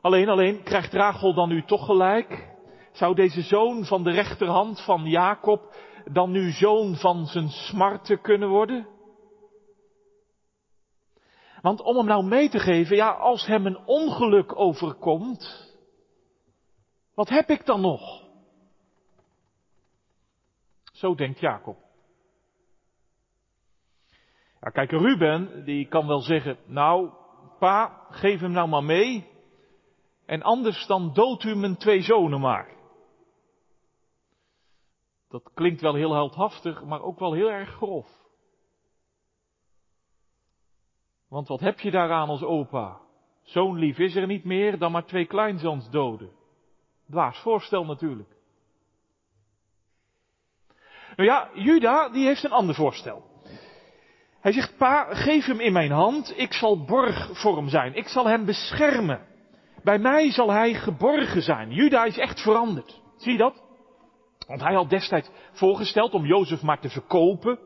Alleen, 0.00 0.28
alleen, 0.28 0.62
krijgt 0.62 0.92
Rachel 0.92 1.34
dan 1.34 1.48
nu 1.48 1.62
toch 1.62 1.84
gelijk? 1.84 2.56
Zou 2.92 3.14
deze 3.14 3.42
zoon 3.42 3.84
van 3.84 4.02
de 4.02 4.10
rechterhand 4.10 4.84
van 4.84 5.04
Jacob 5.04 5.74
dan 6.04 6.30
nu 6.30 6.50
zoon 6.50 6.96
van 6.96 7.26
zijn 7.26 7.48
smarten 7.48 8.20
kunnen 8.20 8.48
worden? 8.48 8.88
Want 11.60 11.80
om 11.80 11.96
hem 11.96 12.06
nou 12.06 12.24
mee 12.24 12.48
te 12.48 12.58
geven, 12.58 12.96
ja, 12.96 13.10
als 13.10 13.46
hem 13.46 13.66
een 13.66 13.86
ongeluk 13.86 14.58
overkomt, 14.58 15.74
wat 17.14 17.28
heb 17.28 17.48
ik 17.48 17.66
dan 17.66 17.80
nog? 17.80 18.26
Zo 20.92 21.14
denkt 21.14 21.40
Jacob. 21.40 21.76
Ja, 24.60 24.70
kijk, 24.70 24.90
Ruben, 24.90 25.64
die 25.64 25.88
kan 25.88 26.06
wel 26.06 26.20
zeggen, 26.20 26.58
nou, 26.66 27.10
pa, 27.58 28.06
geef 28.10 28.40
hem 28.40 28.52
nou 28.52 28.68
maar 28.68 28.84
mee. 28.84 29.37
En 30.28 30.42
anders 30.42 30.86
dan 30.86 31.12
dood 31.12 31.42
u 31.42 31.56
mijn 31.56 31.76
twee 31.76 32.02
zonen 32.02 32.40
maar. 32.40 32.68
Dat 35.28 35.50
klinkt 35.54 35.80
wel 35.80 35.94
heel 35.94 36.12
heldhaftig, 36.12 36.84
maar 36.84 37.02
ook 37.02 37.18
wel 37.18 37.32
heel 37.32 37.50
erg 37.50 37.68
grof. 37.68 38.06
Want 41.28 41.48
wat 41.48 41.60
heb 41.60 41.80
je 41.80 41.90
daaraan 41.90 42.28
als 42.28 42.42
opa? 42.42 43.00
Zo'n 43.42 43.78
lief 43.78 43.98
is 43.98 44.16
er 44.16 44.26
niet 44.26 44.44
meer 44.44 44.78
dan 44.78 44.92
maar 44.92 45.04
twee 45.04 45.26
kleinzoons 45.26 45.90
doden. 45.90 46.30
Dwaas 47.10 47.38
voorstel 47.38 47.84
natuurlijk. 47.84 48.36
Nou 51.16 51.28
ja, 51.28 51.50
Juda, 51.54 52.08
die 52.08 52.26
heeft 52.26 52.44
een 52.44 52.50
ander 52.50 52.74
voorstel. 52.74 53.24
Hij 54.40 54.52
zegt, 54.52 54.76
pa, 54.76 55.14
geef 55.14 55.46
hem 55.46 55.60
in 55.60 55.72
mijn 55.72 55.90
hand, 55.90 56.38
ik 56.38 56.52
zal 56.52 56.84
borg 56.84 57.40
voor 57.40 57.56
hem 57.56 57.68
zijn, 57.68 57.94
ik 57.94 58.08
zal 58.08 58.26
hem 58.26 58.44
beschermen. 58.44 59.27
Bij 59.88 59.98
mij 59.98 60.30
zal 60.30 60.50
hij 60.50 60.74
geborgen 60.74 61.42
zijn. 61.42 61.70
Juda 61.70 62.04
is 62.04 62.18
echt 62.18 62.40
veranderd. 62.40 63.00
Zie 63.16 63.32
je 63.32 63.38
dat? 63.38 63.62
Want 64.46 64.60
hij 64.60 64.74
had 64.74 64.90
destijds 64.90 65.30
voorgesteld 65.52 66.12
om 66.12 66.26
Jozef 66.26 66.62
maar 66.62 66.80
te 66.80 66.88
verkopen. 66.88 67.58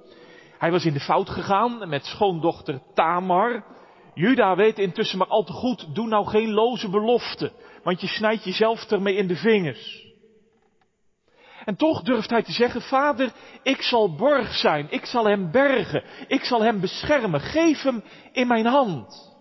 Hij 0.59 0.71
was 0.71 0.85
in 0.85 0.93
de 0.93 1.01
fout 1.01 1.31
gegaan 1.31 1.89
met 1.89 2.05
schoondochter 2.05 2.83
Tamar. 2.95 3.65
Juda 4.15 4.57
weet 4.57 4.79
intussen 4.79 5.19
maar 5.19 5.27
al 5.27 5.45
te 5.45 5.53
goed, 5.53 5.95
doe 5.95 6.07
nou 6.07 6.27
geen 6.27 6.51
loze 6.51 6.89
belofte, 6.89 7.53
want 7.83 8.01
je 8.01 8.07
snijdt 8.07 8.45
jezelf 8.45 8.91
ermee 8.91 9.17
in 9.17 9.27
de 9.27 9.37
vingers. 9.37 10.07
En 11.65 11.77
toch 11.77 12.03
durft 12.03 12.31
hij 12.31 12.43
te 12.43 12.53
zeggen, 12.53 12.83
vader, 12.83 13.33
ik 13.63 13.83
zal 13.83 14.15
borg 14.15 14.55
zijn, 14.55 14.87
ik 14.91 15.05
zal 15.05 15.25
hem 15.25 15.51
bergen, 15.51 16.05
ik 16.27 16.45
zal 16.45 16.63
hem 16.63 16.81
beschermen, 16.81 17.41
geef 17.41 17.83
hem 17.83 18.03
in 18.33 18.47
mijn 18.47 18.67
hand. 18.67 19.32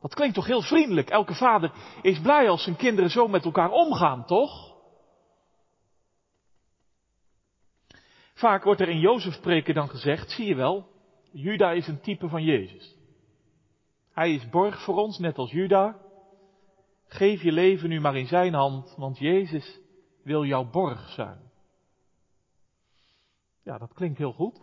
Dat 0.00 0.14
klinkt 0.14 0.34
toch 0.34 0.46
heel 0.46 0.62
vriendelijk. 0.62 1.10
Elke 1.10 1.34
vader 1.34 1.72
is 2.02 2.20
blij 2.20 2.48
als 2.48 2.62
zijn 2.62 2.76
kinderen 2.76 3.10
zo 3.10 3.28
met 3.28 3.44
elkaar 3.44 3.70
omgaan, 3.70 4.24
toch? 4.24 4.74
Vaak 8.34 8.64
wordt 8.64 8.80
er 8.80 8.88
in 8.88 8.98
Jozef 8.98 9.40
preken 9.40 9.74
dan 9.74 9.88
gezegd, 9.88 10.30
zie 10.30 10.46
je 10.46 10.54
wel, 10.54 10.88
Juda 11.30 11.72
is 11.72 11.86
een 11.86 12.00
type 12.00 12.28
van 12.28 12.42
Jezus. 12.42 12.96
Hij 14.12 14.34
is 14.34 14.48
borg 14.48 14.84
voor 14.84 14.96
ons, 14.96 15.18
net 15.18 15.38
als 15.38 15.50
Juda. 15.50 16.00
Geef 17.06 17.42
je 17.42 17.52
leven 17.52 17.88
nu 17.88 18.00
maar 18.00 18.16
in 18.16 18.26
zijn 18.26 18.54
hand, 18.54 18.94
want 18.96 19.18
Jezus 19.18 19.80
wil 20.22 20.44
jouw 20.44 20.70
borg 20.70 21.10
zijn. 21.10 21.50
Ja, 23.62 23.78
dat 23.78 23.92
klinkt 23.92 24.18
heel 24.18 24.32
goed. 24.32 24.60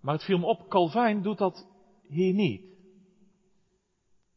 Maar 0.00 0.14
het 0.14 0.24
viel 0.24 0.38
me 0.38 0.46
op, 0.46 0.68
Calvijn 0.68 1.22
doet 1.22 1.38
dat 1.38 1.66
hier 2.08 2.34
niet. 2.34 2.62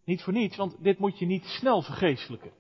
Niet 0.06 0.24
voor 0.24 0.34
niets, 0.34 0.56
want 0.56 0.84
dit 0.84 1.00
moet 1.00 1.20
je 1.20 1.26
niet 1.26 1.46
snel 1.46 1.82
vergeestelijken. 1.82 2.52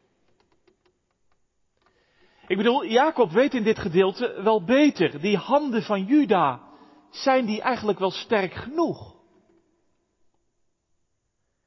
Ik 2.48 2.58
bedoel, 2.58 2.86
Jacob 2.86 3.32
weet 3.32 3.54
in 3.54 3.63
dit 3.63 3.80
gedeelte 3.80 4.42
wel 4.44 4.63
beter. 4.63 5.22
Die 5.22 5.38
handen 5.38 5.84
van 5.84 6.06
Juda, 6.06 6.62
zijn 7.10 7.46
die 7.46 7.62
eigenlijk 7.62 8.00
wel 8.00 8.12
sterk 8.12 8.54
genoeg? 8.54 9.18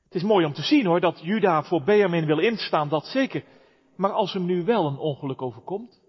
Het 0.04 0.14
is 0.14 0.22
mooi 0.22 0.46
om 0.46 0.52
te 0.52 0.62
zien 0.62 0.86
hoor, 0.86 1.00
dat 1.00 1.20
Juda 1.20 1.62
voor 1.62 1.82
Benjamin 1.82 2.26
wil 2.26 2.38
instaan, 2.38 2.88
dat 2.88 3.06
zeker. 3.06 3.44
Maar 3.96 4.12
als 4.12 4.32
hem 4.32 4.44
nu 4.44 4.64
wel 4.64 4.86
een 4.86 4.98
ongeluk 4.98 5.42
overkomt, 5.42 6.02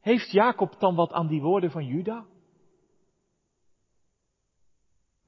heeft 0.00 0.30
Jacob 0.30 0.80
dan 0.80 0.94
wat 0.94 1.12
aan 1.12 1.26
die 1.26 1.40
woorden 1.40 1.70
van 1.70 1.86
Juda? 1.86 2.26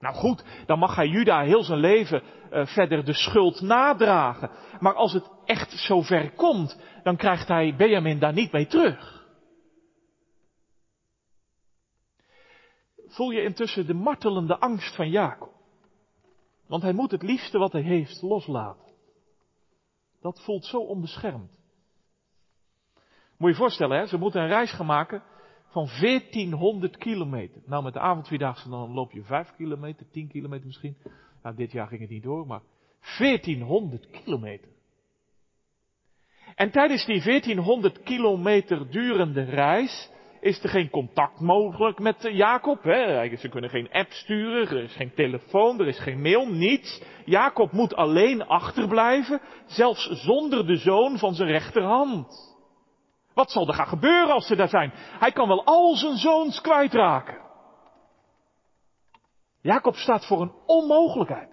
Nou 0.02 0.14
goed, 0.14 0.44
dan 0.66 0.78
mag 0.78 0.94
hij 0.94 1.06
Juda 1.06 1.42
heel 1.42 1.62
zijn 1.62 1.78
leven 1.78 2.22
uh, 2.22 2.66
verder 2.66 3.04
de 3.04 3.12
schuld 3.12 3.60
nadragen. 3.60 4.50
Maar 4.80 4.94
als 4.94 5.12
het 5.12 5.30
echt 5.44 5.70
zover 5.70 6.32
komt, 6.32 6.80
dan 7.02 7.16
krijgt 7.16 7.48
hij 7.48 7.74
Benjamin 7.76 8.18
daar 8.18 8.32
niet 8.32 8.52
mee 8.52 8.66
terug. 8.66 9.20
voel 13.06 13.30
je 13.30 13.42
intussen 13.42 13.86
de 13.86 13.94
martelende 13.94 14.58
angst 14.58 14.94
van 14.94 15.10
Jacob. 15.10 15.52
Want 16.66 16.82
hij 16.82 16.92
moet 16.92 17.10
het 17.10 17.22
liefste 17.22 17.58
wat 17.58 17.72
hij 17.72 17.82
heeft 17.82 18.22
loslaten. 18.22 18.92
Dat 20.20 20.42
voelt 20.44 20.64
zo 20.64 20.78
onbeschermd. 20.78 21.60
Moet 23.36 23.48
je 23.50 23.56
je 23.56 23.62
voorstellen, 23.62 23.98
hè? 23.98 24.06
ze 24.06 24.18
moeten 24.18 24.40
een 24.40 24.48
reis 24.48 24.72
gaan 24.72 24.86
maken 24.86 25.22
van 25.72 25.88
1400 26.00 26.96
kilometer. 26.96 27.62
Nou, 27.66 27.82
met 27.82 27.92
de 27.92 28.00
avondvierdaagse 28.00 28.68
dan 28.68 28.92
loop 28.92 29.12
je 29.12 29.22
5 29.22 29.52
kilometer, 29.56 30.06
10 30.10 30.28
kilometer 30.28 30.66
misschien. 30.66 30.96
Nou, 31.42 31.56
dit 31.56 31.72
jaar 31.72 31.86
ging 31.86 32.00
het 32.00 32.10
niet 32.10 32.22
door, 32.22 32.46
maar 32.46 32.62
1400 33.18 34.10
kilometer. 34.10 34.68
En 36.54 36.70
tijdens 36.70 37.04
die 37.04 37.22
1400 37.22 38.02
kilometer 38.02 38.90
durende 38.90 39.42
reis 39.42 40.10
is 40.40 40.62
er 40.62 40.68
geen 40.68 40.90
contact 40.90 41.40
mogelijk 41.40 41.98
met 41.98 42.28
Jacob. 42.32 42.82
Hè? 42.82 43.36
Ze 43.36 43.48
kunnen 43.48 43.70
geen 43.70 43.92
app 43.92 44.10
sturen, 44.10 44.76
er 44.76 44.82
is 44.82 44.96
geen 44.96 45.14
telefoon, 45.14 45.80
er 45.80 45.88
is 45.88 45.98
geen 45.98 46.20
mail, 46.20 46.46
niets. 46.48 47.02
Jacob 47.24 47.72
moet 47.72 47.94
alleen 47.94 48.46
achterblijven, 48.46 49.40
zelfs 49.66 50.08
zonder 50.10 50.66
de 50.66 50.76
zoon 50.76 51.18
van 51.18 51.34
zijn 51.34 51.48
rechterhand. 51.48 52.51
Wat 53.34 53.50
zal 53.50 53.68
er 53.68 53.74
gaan 53.74 53.86
gebeuren 53.86 54.34
als 54.34 54.46
ze 54.46 54.56
daar 54.56 54.68
zijn? 54.68 54.92
Hij 54.94 55.32
kan 55.32 55.48
wel 55.48 55.64
al 55.64 55.96
zijn 55.96 56.16
zoons 56.16 56.60
kwijtraken. 56.60 57.40
Jacob 59.60 59.94
staat 59.94 60.26
voor 60.26 60.40
een 60.40 60.52
onmogelijkheid. 60.66 61.50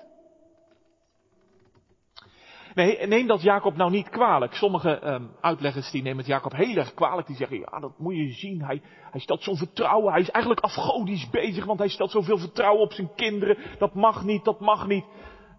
Nee, 2.74 3.07
neem 3.07 3.27
dat 3.27 3.41
Jacob 3.41 3.75
nou 3.75 3.91
niet 3.91 4.09
kwalijk. 4.09 4.53
Sommige 4.53 5.07
um, 5.07 5.31
uitleggers 5.41 5.91
die 5.91 6.01
nemen 6.01 6.17
het 6.17 6.27
Jacob 6.27 6.51
heel 6.51 6.75
erg 6.75 6.93
kwalijk. 6.93 7.27
Die 7.27 7.36
zeggen, 7.36 7.59
ja, 7.59 7.79
dat 7.79 8.00
moet 8.00 8.15
je 8.15 8.31
zien. 8.31 8.63
Hij, 8.63 8.81
hij 9.12 9.19
stelt 9.19 9.43
zo'n 9.43 9.57
vertrouwen. 9.57 10.12
Hij 10.12 10.21
is 10.21 10.29
eigenlijk 10.29 10.63
afgodisch 10.63 11.29
bezig, 11.29 11.65
want 11.65 11.79
hij 11.79 11.88
stelt 11.88 12.12
zoveel 12.12 12.38
vertrouwen 12.38 12.81
op 12.81 12.93
zijn 12.93 13.15
kinderen. 13.15 13.57
Dat 13.77 13.93
mag 13.93 14.24
niet, 14.24 14.43
dat 14.45 14.59
mag 14.59 14.88
niet. 14.88 15.05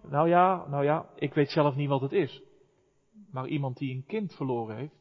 Nou 0.03 0.29
ja, 0.29 0.65
nou 0.69 0.85
ja, 0.85 1.07
ik 1.15 1.35
weet 1.35 1.51
zelf 1.51 1.75
niet 1.75 1.89
wat 1.89 2.01
het 2.01 2.13
is. 2.13 2.43
Maar 3.33 3.47
iemand 3.47 3.77
die 3.77 3.95
een 3.95 4.05
kind 4.07 4.35
verloren 4.35 4.77
heeft, 4.77 4.95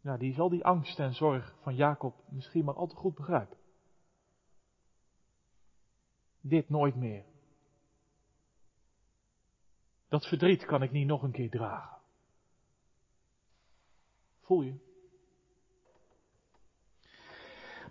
nou, 0.00 0.18
die 0.18 0.34
zal 0.34 0.48
die 0.48 0.64
angst 0.64 0.98
en 0.98 1.14
zorg 1.14 1.54
van 1.62 1.74
Jacob 1.74 2.14
misschien 2.28 2.64
maar 2.64 2.74
al 2.74 2.86
te 2.86 2.94
goed 2.94 3.14
begrijpen. 3.14 3.56
Dit 6.40 6.68
nooit 6.68 6.94
meer. 6.94 7.24
Dat 10.08 10.26
verdriet 10.26 10.64
kan 10.64 10.82
ik 10.82 10.90
niet 10.90 11.06
nog 11.06 11.22
een 11.22 11.32
keer 11.32 11.50
dragen. 11.50 11.96
Voel 14.40 14.62
je? 14.62 14.86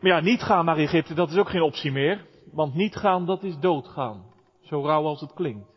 Maar 0.02 0.12
ja, 0.12 0.20
niet 0.20 0.42
gaan 0.42 0.66
naar 0.66 0.78
Egypte, 0.78 1.14
dat 1.14 1.30
is 1.30 1.38
ook 1.38 1.50
geen 1.50 1.62
optie 1.62 1.92
meer. 1.92 2.28
Want 2.52 2.74
niet 2.74 2.96
gaan, 2.96 3.26
dat 3.26 3.44
is 3.44 3.60
doodgaan. 3.60 4.34
Zo 4.62 4.82
rauw 4.86 5.04
als 5.04 5.22
het 5.22 5.34
klinkt. 5.34 5.76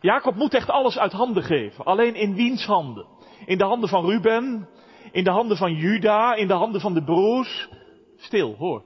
Jacob 0.00 0.34
moet 0.34 0.54
echt 0.54 0.68
alles 0.68 0.98
uit 0.98 1.12
handen 1.12 1.42
geven. 1.42 1.84
Alleen 1.84 2.14
in 2.14 2.34
wiens 2.34 2.64
handen? 2.64 3.06
In 3.46 3.58
de 3.58 3.64
handen 3.64 3.88
van 3.88 4.04
Ruben, 4.04 4.68
in 5.12 5.24
de 5.24 5.30
handen 5.30 5.56
van 5.56 5.74
Juda, 5.74 6.34
in 6.34 6.46
de 6.46 6.54
handen 6.54 6.80
van 6.80 6.94
de 6.94 7.04
broers. 7.04 7.68
Stil, 8.16 8.54
hoor. 8.54 8.84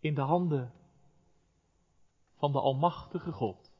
In 0.00 0.14
de 0.14 0.20
handen 0.20 0.72
van 2.38 2.52
de 2.52 2.60
Almachtige 2.60 3.32
God. 3.32 3.70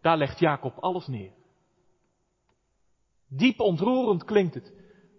Daar 0.00 0.16
legt 0.16 0.38
Jacob 0.38 0.78
alles 0.78 1.06
neer. 1.06 1.32
Diep 3.28 3.60
ontroerend 3.60 4.24
klinkt 4.24 4.54
het. 4.54 4.72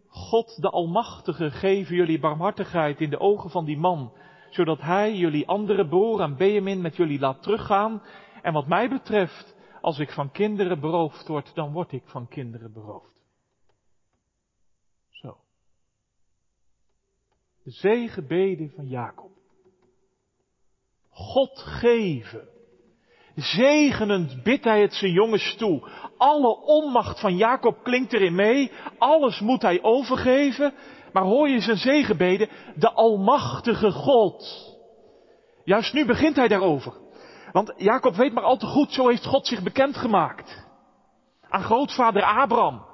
God 0.07 0.61
de 0.61 0.69
Almachtige 0.69 1.51
geven 1.51 1.95
jullie 1.95 2.19
barmhartigheid 2.19 3.01
in 3.01 3.09
de 3.09 3.19
ogen 3.19 3.49
van 3.49 3.65
die 3.65 3.77
man, 3.77 4.13
zodat 4.49 4.81
hij 4.81 5.15
jullie 5.15 5.47
andere 5.47 5.87
broer 5.87 6.21
en 6.21 6.37
Benjamin 6.37 6.81
met 6.81 6.95
jullie 6.95 7.19
laat 7.19 7.41
teruggaan. 7.41 8.01
En 8.41 8.53
wat 8.53 8.67
mij 8.67 8.89
betreft, 8.89 9.55
als 9.81 9.99
ik 9.99 10.11
van 10.11 10.31
kinderen 10.31 10.79
beroofd 10.79 11.27
word, 11.27 11.55
dan 11.55 11.71
word 11.71 11.91
ik 11.91 12.03
van 12.05 12.27
kinderen 12.27 12.73
beroofd. 12.73 13.23
Zo. 15.09 15.37
De 17.63 17.71
zegenbeden 17.71 18.71
van 18.75 18.87
Jacob. 18.87 19.31
God 21.09 21.59
geven. 21.59 22.47
Zegenend 23.35 24.43
bidt 24.43 24.63
hij 24.63 24.81
het 24.81 24.93
zijn 24.93 25.11
jongens 25.11 25.55
toe. 25.55 25.89
Alle 26.17 26.55
onmacht 26.55 27.19
van 27.19 27.37
Jacob 27.37 27.83
klinkt 27.83 28.13
erin 28.13 28.35
mee. 28.35 28.71
Alles 28.97 29.39
moet 29.39 29.61
hij 29.61 29.83
overgeven. 29.83 30.73
Maar 31.13 31.23
hoor 31.23 31.49
je 31.49 31.59
zijn 31.59 31.77
zegenbeden? 31.77 32.49
De 32.75 32.91
Almachtige 32.91 33.91
God. 33.91 34.67
Juist 35.63 35.93
nu 35.93 36.05
begint 36.05 36.35
hij 36.35 36.47
daarover. 36.47 36.93
Want 37.51 37.73
Jacob 37.77 38.15
weet 38.15 38.33
maar 38.33 38.43
al 38.43 38.57
te 38.57 38.65
goed, 38.65 38.91
zo 38.91 39.07
heeft 39.07 39.25
God 39.25 39.47
zich 39.47 39.63
bekendgemaakt. 39.63 40.67
Aan 41.49 41.63
grootvader 41.63 42.23
Abraham. 42.23 42.85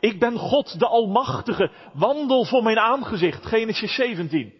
Ik 0.00 0.20
ben 0.20 0.38
God 0.38 0.78
de 0.78 0.86
Almachtige. 0.86 1.70
Wandel 1.92 2.44
voor 2.44 2.62
mijn 2.62 2.78
aangezicht. 2.78 3.46
Genesis 3.46 3.94
17. 3.94 4.52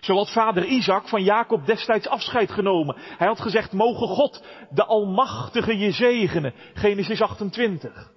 Zo 0.00 0.16
had 0.16 0.32
vader 0.32 0.64
Isaac 0.64 1.08
van 1.08 1.22
Jacob 1.22 1.66
destijds 1.66 2.08
afscheid 2.08 2.50
genomen. 2.50 2.96
Hij 2.98 3.26
had 3.26 3.40
gezegd, 3.40 3.72
mogen 3.72 4.08
God 4.08 4.44
de 4.70 4.84
Almachtige 4.84 5.78
je 5.78 5.90
zegenen. 5.90 6.54
Genesis 6.74 7.22
28. 7.22 8.14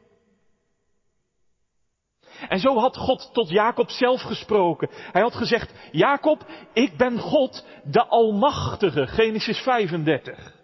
En 2.48 2.60
zo 2.60 2.78
had 2.78 2.98
God 2.98 3.30
tot 3.34 3.50
Jacob 3.50 3.90
zelf 3.90 4.22
gesproken. 4.22 4.90
Hij 4.92 5.22
had 5.22 5.36
gezegd, 5.36 5.74
Jacob, 5.92 6.46
ik 6.74 6.98
ben 6.98 7.20
God 7.20 7.66
de 7.84 8.06
Almachtige. 8.06 9.08
Genesis 9.08 9.60
35. 9.60 10.58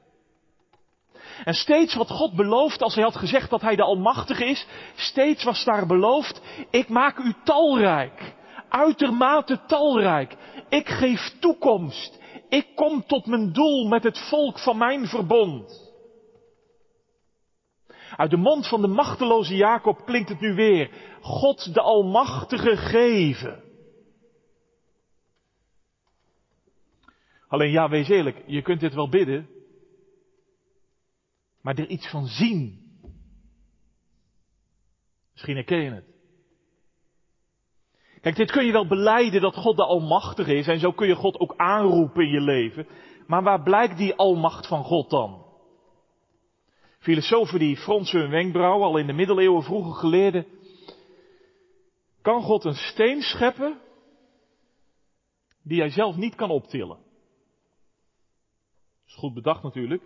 En 1.44 1.54
steeds 1.54 1.96
wat 1.96 2.10
God 2.10 2.36
beloofd, 2.36 2.82
als 2.82 2.96
hij 2.96 3.04
had 3.04 3.16
gezegd 3.16 3.50
dat 3.50 3.62
hij 3.62 3.76
de 3.76 3.84
Almachtige 3.84 4.46
is, 4.46 4.68
steeds 4.96 5.44
was 5.44 5.64
daar 5.64 5.86
beloofd, 5.86 6.42
ik 6.70 6.90
maak 6.90 7.18
u 7.18 7.34
talrijk 7.44 8.36
uitermate 8.76 9.60
talrijk. 9.68 10.36
Ik 10.70 10.90
geef 10.90 11.32
toekomst. 11.40 12.20
Ik 12.50 12.68
kom 12.76 13.06
tot 13.06 13.26
mijn 13.26 13.54
doel 13.54 13.88
met 13.88 14.04
het 14.04 14.20
volk 14.20 14.60
van 14.60 14.78
mijn 14.78 15.08
verbond. 15.08 15.85
Uit 18.16 18.30
de 18.30 18.38
mond 18.38 18.68
van 18.68 18.82
de 18.82 18.88
machteloze 18.88 19.56
Jacob 19.56 20.06
klinkt 20.06 20.30
het 20.30 20.40
nu 20.40 20.54
weer. 20.54 21.18
God 21.22 21.74
de 21.74 21.82
Almachtige 21.82 22.78
geven. 22.78 23.64
Alleen 27.48 27.72
ja, 27.72 27.90
wees 27.90 28.08
eerlijk, 28.08 28.44
je 28.46 28.62
kunt 28.62 28.80
dit 28.80 28.94
wel 28.94 29.10
bidden, 29.10 29.50
maar 31.62 31.76
er 31.76 31.88
iets 31.88 32.10
van 32.10 32.26
zien. 32.26 32.84
Misschien 35.32 35.56
herken 35.56 35.84
je 35.84 35.92
het. 35.92 36.14
Kijk, 38.22 38.36
dit 38.36 38.52
kun 38.52 38.66
je 38.66 38.72
wel 38.72 38.88
beleiden 38.88 39.42
dat 39.42 39.56
God 39.56 39.76
de 39.76 39.86
Almachtige 39.86 40.56
is 40.56 40.68
en 40.68 40.80
zo 40.80 40.92
kun 40.92 41.08
je 41.08 41.16
God 41.16 41.40
ook 41.40 41.54
aanroepen 41.58 42.24
in 42.24 42.32
je 42.32 42.42
leven. 42.42 42.88
Maar 43.28 43.44
waar 43.44 43.64
blijkt 43.64 43.98
die 43.98 44.16
almacht 44.16 44.68
van 44.68 44.84
God 44.84 45.10
dan? 45.10 45.45
Filosofen 47.06 47.60
die 47.60 47.78
fronsen 47.78 48.20
hun 48.20 48.30
wenkbrauwen, 48.30 48.88
al 48.88 48.98
in 48.98 49.08
de 49.08 49.14
middeleeuwen 49.14 49.64
vroege 49.64 50.00
geleerden. 50.00 50.46
Kan 52.22 52.42
God 52.42 52.64
een 52.64 52.76
steen 52.76 53.22
scheppen 53.22 53.82
die 55.64 55.80
hij 55.80 55.90
zelf 55.90 56.16
niet 56.16 56.36
kan 56.36 56.50
optillen? 56.50 56.98
Dat 56.98 59.08
is 59.08 59.16
goed 59.16 59.34
bedacht 59.34 59.64
natuurlijk. 59.64 60.04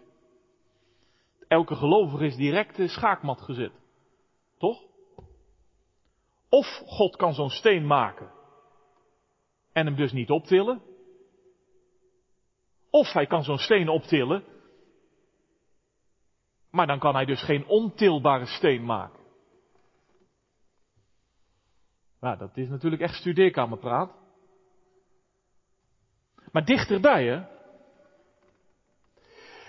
Elke 1.47 1.75
gelovige 1.75 2.25
is 2.25 2.35
direct 2.35 2.75
de 2.75 2.87
schaakmat 2.87 3.41
gezet. 3.41 3.73
Toch? 4.57 4.83
Of 6.49 6.81
God 6.85 7.15
kan 7.15 7.33
zo'n 7.33 7.49
steen 7.49 7.87
maken 7.87 8.31
en 9.71 9.85
hem 9.85 9.95
dus 9.95 10.11
niet 10.11 10.29
optillen. 10.29 10.81
Of 12.89 13.11
hij 13.11 13.25
kan 13.25 13.43
zo'n 13.43 13.57
steen 13.57 13.89
optillen, 13.89 14.43
maar 16.71 16.87
dan 16.87 16.99
kan 16.99 17.15
hij 17.15 17.25
dus 17.25 17.43
geen 17.43 17.67
ontilbare 17.67 18.45
steen 18.45 18.85
maken. 18.85 19.19
Nou, 22.19 22.37
dat 22.37 22.57
is 22.57 22.67
natuurlijk 22.67 23.01
echt 23.01 23.15
studeerkamerpraat. 23.15 24.11
Maar 26.51 26.65
dichterbij, 26.65 27.25
hè? 27.25 27.41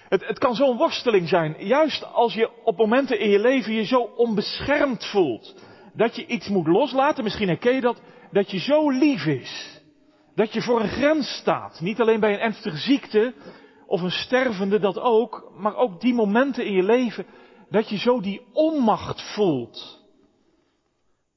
Het, 0.09 0.27
het 0.27 0.39
kan 0.39 0.55
zo'n 0.55 0.77
worsteling 0.77 1.29
zijn, 1.29 1.67
juist 1.67 2.05
als 2.05 2.35
je 2.35 2.65
op 2.65 2.77
momenten 2.77 3.19
in 3.19 3.31
je 3.31 3.39
leven 3.39 3.73
je 3.73 3.85
zo 3.85 4.01
onbeschermd 4.01 5.11
voelt 5.11 5.55
dat 5.95 6.17
je 6.17 6.27
iets 6.27 6.49
moet 6.49 6.67
loslaten, 6.67 7.25
misschien 7.25 7.49
herken 7.49 7.75
je 7.75 7.81
dat, 7.81 8.03
dat 8.31 8.51
je 8.51 8.59
zo 8.59 8.91
lief 8.91 9.25
is. 9.25 9.81
Dat 10.35 10.53
je 10.53 10.63
voor 10.63 10.81
een 10.81 10.89
grens 10.89 11.37
staat. 11.37 11.81
Niet 11.81 12.01
alleen 12.01 12.21
bij 12.21 12.33
een 12.33 12.41
ernstige 12.41 12.77
ziekte 12.77 13.35
of 13.91 14.03
een 14.03 14.11
stervende, 14.11 14.79
dat 14.79 14.99
ook, 14.99 15.53
maar 15.57 15.77
ook 15.77 16.01
die 16.01 16.15
momenten 16.15 16.65
in 16.65 16.73
je 16.73 16.83
leven 16.83 17.27
dat 17.71 17.89
je 17.89 17.99
zo 17.99 18.21
die 18.21 18.43
onmacht 18.53 19.35
voelt. 19.35 20.05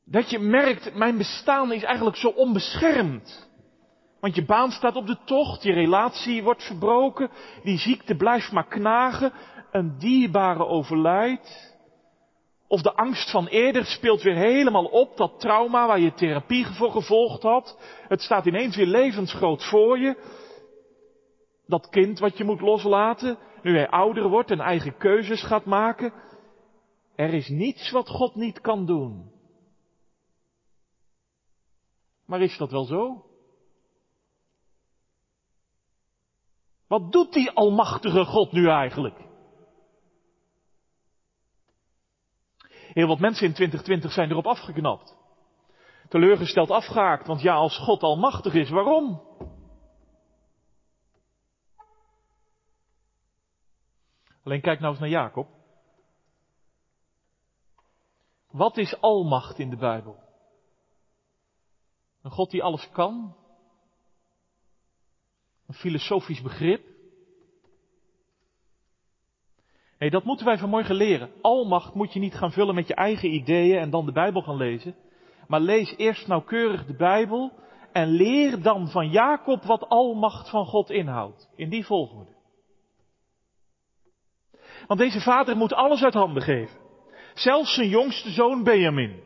Dat 0.06 0.30
je 0.30 0.40
merkt, 0.40 0.96
mijn 0.96 1.18
bestaan 1.18 1.72
is 1.72 1.84
eigenlijk 1.84 2.18
zo 2.18 2.28
onbeschermd. 2.28 3.50
Want 4.20 4.36
je 4.36 4.46
baan 4.46 4.72
staat 4.72 4.96
op 4.96 5.08
de 5.08 5.18
tocht, 5.26 5.64
je 5.64 5.74
relatie 5.74 6.44
wordt 6.44 6.64
verbroken, 6.64 7.30
die 7.64 7.78
ziekte 7.78 8.16
blijft 8.16 8.52
maar 8.52 8.68
knagen, 8.68 9.34
een 9.72 9.98
dierbare 9.98 10.66
overlijdt. 10.66 11.76
Of 12.68 12.82
de 12.82 12.94
angst 12.94 13.32
van 13.32 13.48
eerder 13.48 13.86
speelt 13.86 14.22
weer 14.22 14.36
helemaal 14.36 14.86
op, 14.86 15.18
dat 15.18 15.40
trauma 15.40 15.88
waar 15.88 16.00
je 16.00 16.14
therapie 16.14 16.66
voor 16.66 16.92
gevolgd 16.92 17.44
had. 17.44 17.78
Het 18.08 18.22
staat 18.22 18.46
ineens 18.46 18.76
weer 18.76 18.86
levensgroot 18.86 19.64
voor 19.64 20.00
je. 20.00 20.42
Dat 21.74 21.90
kind 21.90 22.20
wat 22.20 22.38
je 22.38 22.44
moet 22.44 22.62
loslaten, 22.62 23.38
nu 23.62 23.76
hij 23.76 23.90
ouder 23.90 24.30
wordt 24.30 24.52
en 24.52 24.60
eigen 24.60 24.98
keuzes 24.98 25.44
gaat 25.44 25.66
maken. 25.66 26.14
Er 27.16 27.34
is 27.34 27.48
niets 27.48 27.92
wat 27.92 28.10
God 28.10 28.36
niet 28.36 28.62
kan 28.62 28.86
doen. 28.86 29.32
Maar 32.26 32.42
is 32.42 32.58
dat 32.58 32.72
wel 32.72 32.84
zo? 32.84 33.26
Wat 36.88 37.12
doet 37.12 37.34
die 37.34 37.52
almachtige 37.52 38.26
God 38.26 38.52
nu 38.52 38.70
eigenlijk? 38.70 39.18
Heel 42.70 43.08
wat 43.08 43.20
mensen 43.20 43.46
in 43.48 43.54
2020 43.54 44.12
zijn 44.12 44.30
erop 44.30 44.48
afgeknapt. 44.48 45.16
Teleurgesteld 46.10 46.72
afgehaakt, 46.72 47.28
want 47.28 47.42
ja, 47.42 47.54
als 47.54 47.78
God 47.78 48.02
almachtig 48.02 48.54
is, 48.54 48.70
waarom? 48.70 49.22
Alleen 54.44 54.62
kijk 54.62 54.80
nou 54.80 54.92
eens 54.92 55.00
naar 55.00 55.10
Jacob. 55.10 55.48
Wat 58.52 58.78
is 58.78 59.02
almacht 59.02 59.60
in 59.60 59.70
de 59.70 59.76
Bijbel? 59.76 60.16
Een 62.22 62.32
God 62.32 62.52
die 62.52 62.64
alles 62.64 62.90
kan? 62.92 63.36
Een 65.68 65.74
filosofisch 65.74 66.42
begrip? 66.42 66.92
Nee, 69.98 70.10
dat 70.10 70.24
moeten 70.24 70.46
wij 70.46 70.58
vanmorgen 70.58 70.96
leren. 70.96 71.32
Almacht 71.42 71.94
moet 71.94 72.14
je 72.14 72.20
niet 72.20 72.36
gaan 72.36 72.52
vullen 72.52 72.76
met 72.76 72.88
je 72.88 72.96
eigen 72.96 73.34
ideeën 73.34 73.78
en 73.78 73.90
dan 73.90 74.06
de 74.06 74.12
Bijbel 74.12 74.42
gaan 74.42 74.58
lezen. 74.58 74.96
Maar 75.48 75.60
lees 75.60 75.98
eerst 75.98 76.28
nauwkeurig 76.28 76.86
de 76.86 76.96
Bijbel 76.96 77.52
en 77.92 78.08
leer 78.08 78.62
dan 78.62 78.90
van 78.90 79.10
Jacob 79.10 79.64
wat 79.64 79.90
almacht 79.90 80.50
van 80.50 80.66
God 80.66 80.90
inhoudt. 80.90 81.50
In 81.56 81.70
die 81.70 81.86
volgorde. 81.86 82.32
Want 84.94 85.06
deze 85.06 85.22
vader 85.22 85.58
moet 85.58 85.74
alles 85.74 86.04
uit 86.04 86.14
handen 86.14 86.44
geven. 86.44 86.78
Zelfs 87.34 87.74
zijn 87.74 87.90
jongste 87.90 88.30
zoon 88.30 88.64
Benjamin. 88.64 89.22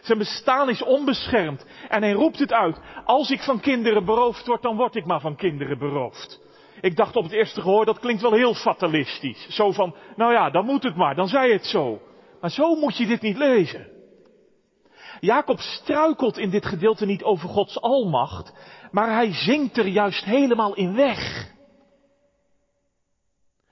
Zijn 0.00 0.18
bestaan 0.18 0.68
is 0.68 0.82
onbeschermd 0.82 1.66
en 1.88 2.02
hij 2.02 2.12
roept 2.12 2.38
het 2.38 2.52
uit. 2.52 2.80
Als 3.04 3.30
ik 3.30 3.42
van 3.42 3.60
kinderen 3.60 4.04
beroofd 4.04 4.46
word, 4.46 4.62
dan 4.62 4.76
word 4.76 4.96
ik 4.96 5.04
maar 5.04 5.20
van 5.20 5.36
kinderen 5.36 5.78
beroofd. 5.78 6.40
Ik 6.80 6.96
dacht 6.96 7.16
op 7.16 7.22
het 7.22 7.32
eerste 7.32 7.60
gehoor, 7.60 7.84
dat 7.84 7.98
klinkt 7.98 8.22
wel 8.22 8.32
heel 8.32 8.54
fatalistisch. 8.54 9.46
Zo 9.48 9.72
van, 9.72 9.94
nou 10.16 10.32
ja, 10.32 10.50
dan 10.50 10.64
moet 10.64 10.82
het 10.82 10.96
maar, 10.96 11.14
dan 11.14 11.28
zei 11.28 11.52
het 11.52 11.66
zo. 11.66 12.00
Maar 12.40 12.50
zo 12.50 12.74
moet 12.74 12.96
je 12.96 13.06
dit 13.06 13.20
niet 13.20 13.36
lezen. 13.36 13.86
Jacob 15.20 15.58
struikelt 15.58 16.38
in 16.38 16.50
dit 16.50 16.66
gedeelte 16.66 17.06
niet 17.06 17.22
over 17.22 17.48
Gods 17.48 17.80
almacht, 17.80 18.52
maar 18.90 19.12
hij 19.12 19.32
zingt 19.32 19.76
er 19.76 19.86
juist 19.86 20.24
helemaal 20.24 20.74
in 20.74 20.94
weg. 20.94 21.54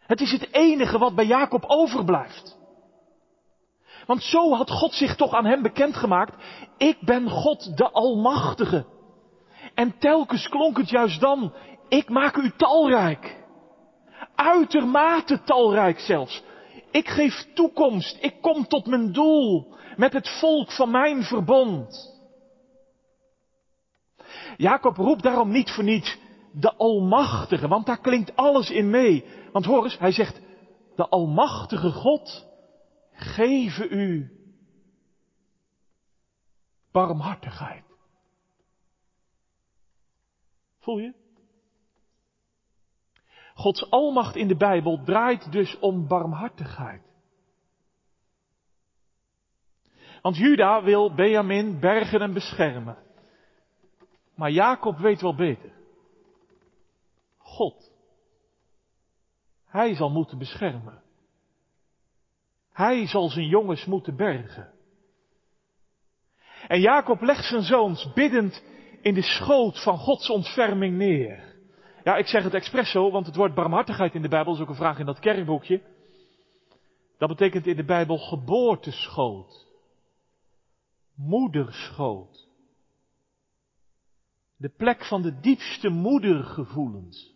Het 0.07 0.21
is 0.21 0.33
het 0.33 0.53
enige 0.53 0.99
wat 0.99 1.15
bij 1.15 1.27
Jacob 1.27 1.65
overblijft. 1.67 2.57
Want 4.07 4.23
zo 4.23 4.55
had 4.55 4.71
God 4.71 4.93
zich 4.93 5.17
toch 5.17 5.35
aan 5.35 5.47
hem 5.47 5.63
bekendgemaakt. 5.63 6.35
Ik 6.77 6.97
ben 7.01 7.31
God 7.31 7.77
de 7.77 7.91
Almachtige. 7.91 8.87
En 9.75 9.99
telkens 9.99 10.49
klonk 10.49 10.77
het 10.77 10.91
juist 10.91 11.21
dan 11.21 11.53
ik 11.89 12.09
maak 12.09 12.37
u 12.37 12.53
talrijk. 12.57 13.43
Uitermate 14.35 15.43
talrijk 15.43 15.99
zelfs. 15.99 16.43
Ik 16.91 17.09
geef 17.09 17.47
toekomst. 17.55 18.19
Ik 18.21 18.35
kom 18.41 18.67
tot 18.67 18.87
mijn 18.87 19.13
doel 19.13 19.75
met 19.97 20.13
het 20.13 20.29
volk 20.29 20.73
van 20.73 20.91
mijn 20.91 21.23
verbond. 21.23 22.13
Jacob 24.57 24.97
roept 24.97 25.23
daarom 25.23 25.51
niet 25.51 25.71
voor 25.71 25.85
niets 25.85 26.19
de 26.55 26.75
Almachtige, 26.75 27.69
want 27.69 27.87
daar 27.87 28.01
klinkt 28.01 28.37
alles 28.37 28.71
in 28.71 28.91
mee. 28.91 29.25
Want 29.53 29.65
hoor 29.65 29.85
eens, 29.85 29.99
hij 29.99 30.13
zegt, 30.13 30.41
de 30.97 31.09
Almachtige 31.09 31.91
God, 31.91 32.47
geven 33.13 33.93
u 33.93 34.31
barmhartigheid. 36.93 37.85
Voel 40.79 40.99
je? 40.99 41.15
Gods 43.55 43.91
almacht 43.91 44.37
in 44.37 44.49
de 44.49 44.57
Bijbel 44.57 45.03
draait 45.05 45.53
dus 45.53 45.79
om 45.79 46.09
barmhartigheid. 46.09 47.03
Want 50.23 50.37
Juda 50.37 50.83
wil 50.83 51.15
Benjamin 51.15 51.81
bergen 51.81 52.21
en 52.21 52.33
beschermen. 52.33 52.97
Maar 54.35 54.51
Jacob 54.51 54.99
weet 54.99 55.21
wel 55.21 55.35
beter. 55.35 55.74
God. 57.55 57.93
Hij 59.67 59.95
zal 59.95 60.11
moeten 60.11 60.39
beschermen. 60.39 61.03
Hij 62.73 63.07
zal 63.07 63.29
zijn 63.29 63.47
jongens 63.47 63.85
moeten 63.85 64.17
bergen. 64.17 64.73
En 66.67 66.81
Jacob 66.81 67.21
legt 67.21 67.45
zijn 67.45 67.63
zoons 67.63 68.13
biddend 68.13 68.63
in 69.03 69.15
de 69.15 69.23
schoot 69.23 69.83
van 69.83 69.99
Gods 69.99 70.31
ontferming 70.31 70.97
neer. 70.97 71.55
Ja, 72.05 72.17
ik 72.17 72.27
zeg 72.27 72.43
het 72.43 72.55
expres 72.55 72.91
zo, 72.91 73.11
want 73.11 73.27
het 73.27 73.37
woord 73.37 73.55
barmhartigheid 73.55 74.15
in 74.15 74.23
de 74.23 74.29
Bijbel 74.29 74.55
is 74.55 74.61
ook 74.61 74.69
een 74.69 74.75
vraag 74.75 74.99
in 74.99 75.07
dat 75.07 75.19
kerkboekje. 75.19 75.83
Dat 77.19 77.29
betekent 77.29 77.67
in 77.67 77.77
de 77.77 77.85
Bijbel 77.85 78.19
geboorteschoot. 78.19 79.67
Moederschoot. 81.15 82.49
De 84.57 84.69
plek 84.69 85.05
van 85.05 85.23
de 85.23 85.41
diepste 85.41 85.89
moedergevoelens. 85.89 87.34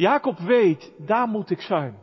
Jacob 0.00 0.38
weet, 0.38 0.92
daar 0.98 1.28
moet 1.28 1.50
ik 1.50 1.60
zijn. 1.60 1.98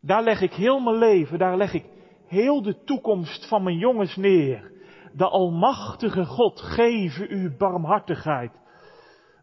Daar 0.00 0.22
leg 0.22 0.40
ik 0.40 0.52
heel 0.52 0.80
mijn 0.80 0.96
leven, 0.96 1.38
daar 1.38 1.56
leg 1.56 1.72
ik 1.72 1.84
heel 2.26 2.62
de 2.62 2.84
toekomst 2.84 3.48
van 3.48 3.62
mijn 3.62 3.76
jongens 3.76 4.16
neer 4.16 4.74
de 5.12 5.28
Almachtige 5.28 6.24
God 6.24 6.60
geven 6.60 7.32
u 7.32 7.56
barmhartigheid. 7.56 8.52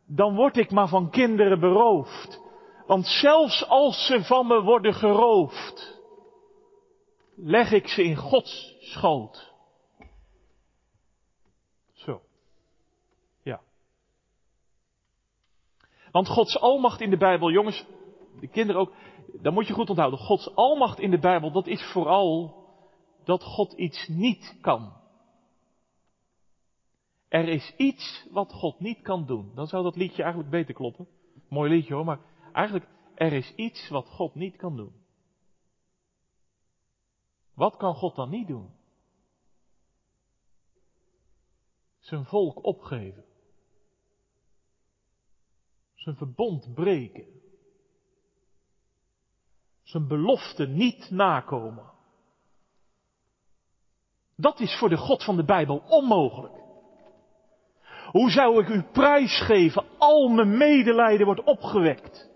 Dan 0.06 0.36
word 0.36 0.58
ik 0.58 0.72
maar 0.72 0.88
van 0.88 1.10
kinderen 1.10 1.60
beroofd. 1.60 2.42
Want 2.88 3.06
zelfs 3.06 3.68
als 3.68 4.06
ze 4.06 4.24
van 4.24 4.48
me 4.48 4.62
worden 4.62 4.94
geroofd, 4.94 6.02
leg 7.36 7.72
ik 7.72 7.88
ze 7.88 8.04
in 8.04 8.16
Gods 8.16 8.76
schoot. 8.80 9.54
Zo. 11.94 12.22
Ja. 13.44 13.62
Want 16.14 16.28
Gods 16.28 16.60
almacht 16.60 17.02
in 17.02 17.10
de 17.10 17.18
Bijbel, 17.18 17.52
jongens, 17.52 17.86
de 18.40 18.48
kinderen 18.48 18.82
ook, 18.82 18.94
dat 19.42 19.54
moet 19.54 19.68
je 19.68 19.74
goed 19.74 19.90
onthouden. 19.90 20.20
Gods 20.20 20.56
almacht 20.56 21.00
in 21.00 21.12
de 21.12 21.20
Bijbel, 21.20 21.52
dat 21.52 21.68
is 21.68 21.92
vooral 21.92 22.56
dat 23.24 23.44
God 23.44 23.74
iets 23.74 24.08
niet 24.08 24.58
kan. 24.62 24.94
Er 27.28 27.48
is 27.48 27.74
iets 27.78 28.28
wat 28.32 28.54
God 28.54 28.80
niet 28.80 29.02
kan 29.02 29.26
doen. 29.26 29.52
Dan 29.56 29.68
zou 29.68 29.84
dat 29.84 29.96
liedje 29.96 30.22
eigenlijk 30.22 30.52
beter 30.52 30.74
kloppen. 30.74 31.08
Mooi 31.50 31.70
liedje 31.72 31.94
hoor, 31.94 32.06
maar 32.06 32.20
eigenlijk, 32.52 32.88
er 33.16 33.34
is 33.34 33.54
iets 33.56 33.90
wat 33.90 34.10
God 34.10 34.36
niet 34.36 34.56
kan 34.56 34.76
doen. 34.76 34.94
Wat 37.54 37.78
kan 37.78 37.96
God 37.96 38.16
dan 38.16 38.30
niet 38.30 38.48
doen? 38.48 38.70
Zijn 42.00 42.26
volk 42.26 42.64
opgeven. 42.66 43.26
Zijn 46.04 46.16
verbond 46.16 46.74
breken. 46.74 47.26
Zijn 49.84 50.08
belofte 50.08 50.68
niet 50.68 51.10
nakomen. 51.10 51.92
Dat 54.36 54.60
is 54.60 54.78
voor 54.78 54.90
de 54.90 54.98
God 54.98 55.24
van 55.24 55.36
de 55.36 55.46
Bijbel 55.46 55.84
onmogelijk. 55.88 56.54
Hoe 58.12 58.30
zou 58.30 58.62
ik 58.62 58.70
u 58.70 58.84
prijsgeven? 58.84 59.86
Al 59.98 60.28
mijn 60.28 60.58
medelijden 60.58 61.26
wordt 61.26 61.44
opgewekt. 61.44 62.30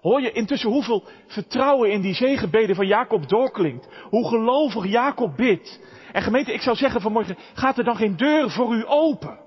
Hoor 0.00 0.20
je 0.20 0.32
intussen 0.32 0.70
hoeveel 0.70 1.04
vertrouwen 1.26 1.92
in 1.92 2.00
die 2.00 2.14
zegenbeden 2.14 2.76
van 2.76 2.86
Jacob 2.86 3.28
doorklinkt? 3.28 3.88
Hoe 4.10 4.28
gelovig 4.28 4.86
Jacob 4.86 5.36
bidt. 5.36 5.80
En 6.12 6.22
gemeente, 6.22 6.52
ik 6.52 6.60
zou 6.60 6.76
zeggen 6.76 7.00
vanmorgen, 7.00 7.38
gaat 7.54 7.78
er 7.78 7.84
dan 7.84 7.96
geen 7.96 8.16
deur 8.16 8.50
voor 8.50 8.74
u 8.74 8.84
open? 8.86 9.41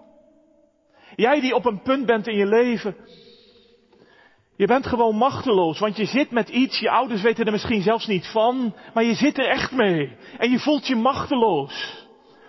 Jij 1.16 1.40
die 1.40 1.56
op 1.56 1.66
een 1.66 1.82
punt 1.82 2.06
bent 2.06 2.28
in 2.28 2.38
je 2.38 2.46
leven. 2.46 2.96
Je 4.58 4.68
bent 4.68 4.88
gewoon 4.88 5.16
machteloos, 5.16 5.80
want 5.80 5.98
je 5.98 6.06
zit 6.06 6.32
met 6.32 6.50
iets, 6.50 6.80
je 6.80 6.90
ouders 6.90 7.22
weten 7.22 7.46
er 7.46 7.52
misschien 7.52 7.82
zelfs 7.82 8.08
niet 8.08 8.28
van, 8.28 8.76
maar 8.94 9.04
je 9.04 9.14
zit 9.14 9.38
er 9.38 9.48
echt 9.48 9.72
mee. 9.72 10.18
En 10.38 10.52
je 10.52 10.60
voelt 10.60 10.88
je 10.88 10.96
machteloos. 10.96 12.04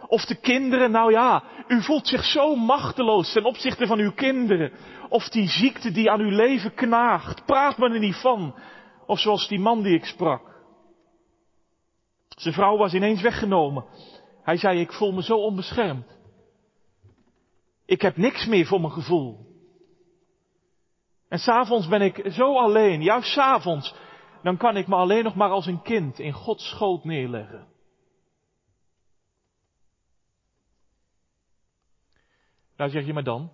Of 0.09 0.25
de 0.25 0.41
kinderen, 0.41 0.91
nou 0.91 1.13
ja, 1.13 1.43
u 1.69 1.83
voelt 1.83 2.07
zich 2.07 2.25
zo 2.25 2.55
machteloos 2.57 3.33
ten 3.33 3.45
opzichte 3.45 3.87
van 3.87 3.99
uw 3.99 4.13
kinderen. 4.13 4.73
Of 5.09 5.29
die 5.29 5.49
ziekte 5.49 5.91
die 5.91 6.11
aan 6.11 6.21
uw 6.21 6.31
leven 6.31 6.75
knaagt, 6.75 7.45
praat 7.45 7.79
me 7.79 7.91
er 7.91 7.99
niet 7.99 8.17
van. 8.17 8.55
Of 9.07 9.19
zoals 9.19 9.49
die 9.49 9.61
man 9.61 9.83
die 9.83 9.95
ik 9.95 10.05
sprak. 10.05 10.55
Zijn 12.29 12.55
vrouw 12.55 12.77
was 12.77 12.95
ineens 12.95 13.23
weggenomen. 13.23 13.85
Hij 14.43 14.57
zei, 14.57 14.81
ik 14.81 14.93
voel 14.93 15.13
me 15.13 15.23
zo 15.23 15.37
onbeschermd. 15.37 16.17
Ik 17.87 18.01
heb 18.01 18.17
niks 18.17 18.47
meer 18.47 18.67
voor 18.67 18.81
mijn 18.81 18.93
gevoel. 18.93 19.47
En 21.29 21.39
s'avonds 21.39 21.89
ben 21.89 22.03
ik 22.03 22.31
zo 22.33 22.57
alleen, 22.59 23.03
juist 23.03 23.33
s'avonds, 23.33 23.95
dan 24.43 24.57
kan 24.57 24.77
ik 24.77 24.87
me 24.87 24.95
alleen 24.95 25.25
nog 25.25 25.35
maar 25.35 25.51
als 25.51 25.67
een 25.67 25.83
kind 25.83 26.19
in 26.19 26.33
Gods 26.33 26.69
schoot 26.69 27.05
neerleggen. 27.05 27.69
Nou 32.77 32.91
zeg 32.91 33.07
je 33.07 33.13
maar 33.13 33.25
dan. 33.25 33.53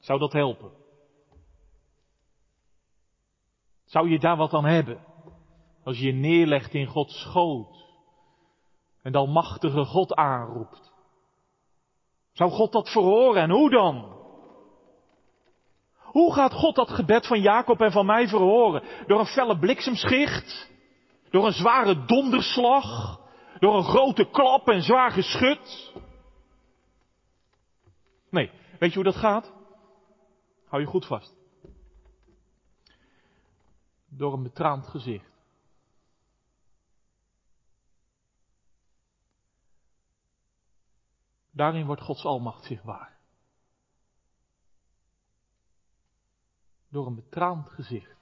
Zou 0.00 0.18
dat 0.18 0.32
helpen? 0.32 0.72
Zou 3.84 4.08
je 4.10 4.18
daar 4.18 4.36
wat 4.36 4.54
aan 4.54 4.64
hebben? 4.64 5.04
Als 5.84 5.98
je 5.98 6.06
je 6.06 6.12
neerlegt 6.12 6.74
in 6.74 6.86
Gods 6.86 7.20
schoot. 7.20 7.86
En 9.02 9.12
de 9.12 9.18
almachtige 9.18 9.84
God 9.84 10.14
aanroept. 10.14 10.91
Zou 12.32 12.50
God 12.50 12.72
dat 12.72 12.88
verhoren 12.88 13.42
en 13.42 13.50
hoe 13.50 13.70
dan? 13.70 14.10
Hoe 15.98 16.34
gaat 16.34 16.52
God 16.52 16.74
dat 16.74 16.90
gebed 16.90 17.26
van 17.26 17.40
Jacob 17.40 17.80
en 17.80 17.92
van 17.92 18.06
mij 18.06 18.28
verhoren? 18.28 18.82
Door 19.06 19.18
een 19.18 19.26
felle 19.26 19.58
bliksemschicht? 19.58 20.70
Door 21.30 21.46
een 21.46 21.52
zware 21.52 22.04
donderslag? 22.04 23.20
Door 23.58 23.76
een 23.76 23.84
grote 23.84 24.24
klap 24.30 24.68
en 24.68 24.82
zwaar 24.82 25.10
geschut? 25.10 25.92
Nee, 28.30 28.50
weet 28.78 28.90
je 28.90 28.94
hoe 28.94 29.12
dat 29.12 29.16
gaat? 29.16 29.52
Hou 30.66 30.82
je 30.82 30.88
goed 30.88 31.06
vast. 31.06 31.34
Door 34.08 34.32
een 34.32 34.42
betraand 34.42 34.86
gezicht. 34.86 35.31
Daarin 41.62 41.86
wordt 41.86 42.02
Gods 42.02 42.24
almacht 42.24 42.64
zichtbaar. 42.64 43.18
Door 46.90 47.06
een 47.06 47.14
betraand 47.14 47.68
gezicht. 47.68 48.16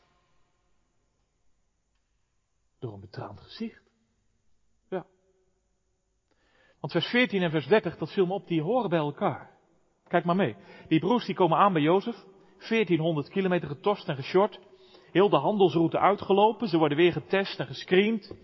Door 2.79 2.92
een 2.92 3.00
betraand 3.00 3.40
gezicht. 3.40 3.83
Ja. 4.88 5.07
Want 6.81 6.92
vers 6.92 7.07
14 7.07 7.42
en 7.42 7.50
vers 7.50 7.66
30, 7.66 7.96
dat 7.96 8.12
viel 8.12 8.26
me 8.26 8.33
op, 8.33 8.46
die 8.46 8.62
horen 8.62 8.90
bij 8.90 8.98
elkaar. 8.98 9.59
Kijk 10.09 10.24
maar 10.24 10.37
mee. 10.37 10.57
Die 10.88 11.00
broers 11.00 11.26
die 11.26 11.35
komen 11.35 11.59
aan 11.59 11.72
bij 11.72 11.83
Jozef. 11.83 12.24
1400 12.68 13.29
kilometer 13.29 13.68
getorst 13.68 14.09
en 14.09 14.16
geshort. 14.16 14.61
Heel 15.12 15.29
de 15.29 15.37
handelsroute 15.37 15.98
uitgelopen. 15.98 16.68
Ze 16.68 16.79
worden 16.79 16.96
weer 16.96 17.12
getest 17.12 17.59
en 17.59 17.66
gescreend. 17.66 18.35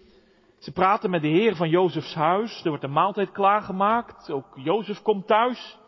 Ze 0.67 0.73
praten 0.73 1.11
met 1.11 1.23
de 1.23 1.29
heer 1.29 1.57
van 1.57 1.69
Jozefs 1.69 2.15
huis. 2.15 2.61
Er 2.63 2.69
wordt 2.69 2.85
een 2.85 2.93
maaltijd 2.93 3.33
klaargemaakt. 3.33 4.31
Ook 4.31 4.47
Jozef 4.55 5.03
komt 5.03 5.27
thuis. 5.27 5.79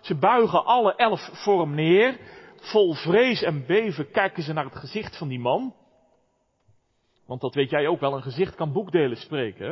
Ze 0.00 0.14
buigen 0.14 0.64
alle 0.64 0.94
elf 0.94 1.30
voor 1.32 1.60
hem 1.60 1.74
neer. 1.74 2.20
Vol 2.56 2.94
vrees 2.94 3.42
en 3.42 3.66
beven 3.66 4.10
kijken 4.10 4.42
ze 4.42 4.52
naar 4.52 4.64
het 4.64 4.76
gezicht 4.76 5.18
van 5.18 5.28
die 5.28 5.38
man. 5.38 5.74
Want 7.26 7.40
dat 7.40 7.54
weet 7.54 7.70
jij 7.70 7.88
ook 7.88 8.00
wel, 8.00 8.14
een 8.14 8.22
gezicht 8.22 8.54
kan 8.54 8.72
boekdelen 8.72 9.16
spreken. 9.16 9.68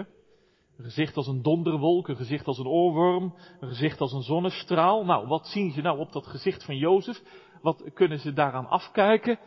Een 0.76 0.84
gezicht 0.84 1.16
als 1.16 1.26
een 1.26 1.42
donderwolk, 1.42 2.08
een 2.08 2.16
gezicht 2.16 2.46
als 2.46 2.58
een 2.58 2.66
oorworm, 2.66 3.34
een 3.60 3.68
gezicht 3.68 4.00
als 4.00 4.12
een 4.12 4.22
zonnestraal. 4.22 5.04
Nou, 5.04 5.26
wat 5.26 5.46
zien 5.46 5.70
ze 5.70 5.80
nou 5.80 5.98
op 5.98 6.12
dat 6.12 6.26
gezicht 6.26 6.64
van 6.64 6.76
Jozef? 6.76 7.22
Wat 7.62 7.84
kunnen 7.94 8.18
ze 8.18 8.32
daaraan 8.32 8.68
afkijken? 8.68 9.38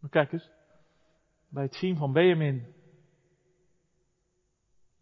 Maar 0.00 0.10
kijk 0.10 0.32
eens, 0.32 0.50
bij 1.50 1.62
het 1.62 1.74
zien 1.74 1.96
van 1.96 2.12
Benjamin, 2.12 2.74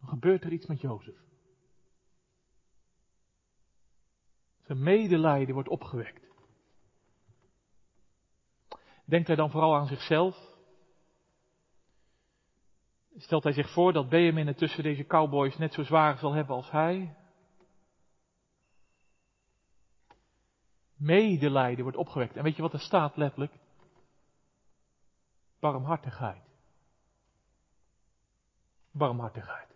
dan 0.00 0.08
gebeurt 0.08 0.44
er 0.44 0.52
iets 0.52 0.66
met 0.66 0.80
Jozef. 0.80 1.16
Zijn 4.62 4.82
medelijden 4.82 5.54
wordt 5.54 5.68
opgewekt. 5.68 6.26
Denkt 9.04 9.26
hij 9.26 9.36
dan 9.36 9.50
vooral 9.50 9.74
aan 9.74 9.86
zichzelf? 9.86 10.56
Stelt 13.16 13.42
hij 13.42 13.52
zich 13.52 13.70
voor 13.70 13.92
dat 13.92 14.08
Benjamin 14.08 14.46
het 14.46 14.58
tussen 14.58 14.82
deze 14.82 15.06
cowboys 15.06 15.56
net 15.56 15.72
zo 15.72 15.82
zwaar 15.82 16.18
zal 16.18 16.32
hebben 16.32 16.56
als 16.56 16.70
hij? 16.70 17.16
Medelijden 20.96 21.82
wordt 21.82 21.98
opgewekt. 21.98 22.36
En 22.36 22.42
weet 22.42 22.56
je 22.56 22.62
wat 22.62 22.72
er 22.72 22.80
staat 22.80 23.16
letterlijk? 23.16 23.52
Barmhartigheid. 25.60 26.42
Barmhartigheid. 28.92 29.68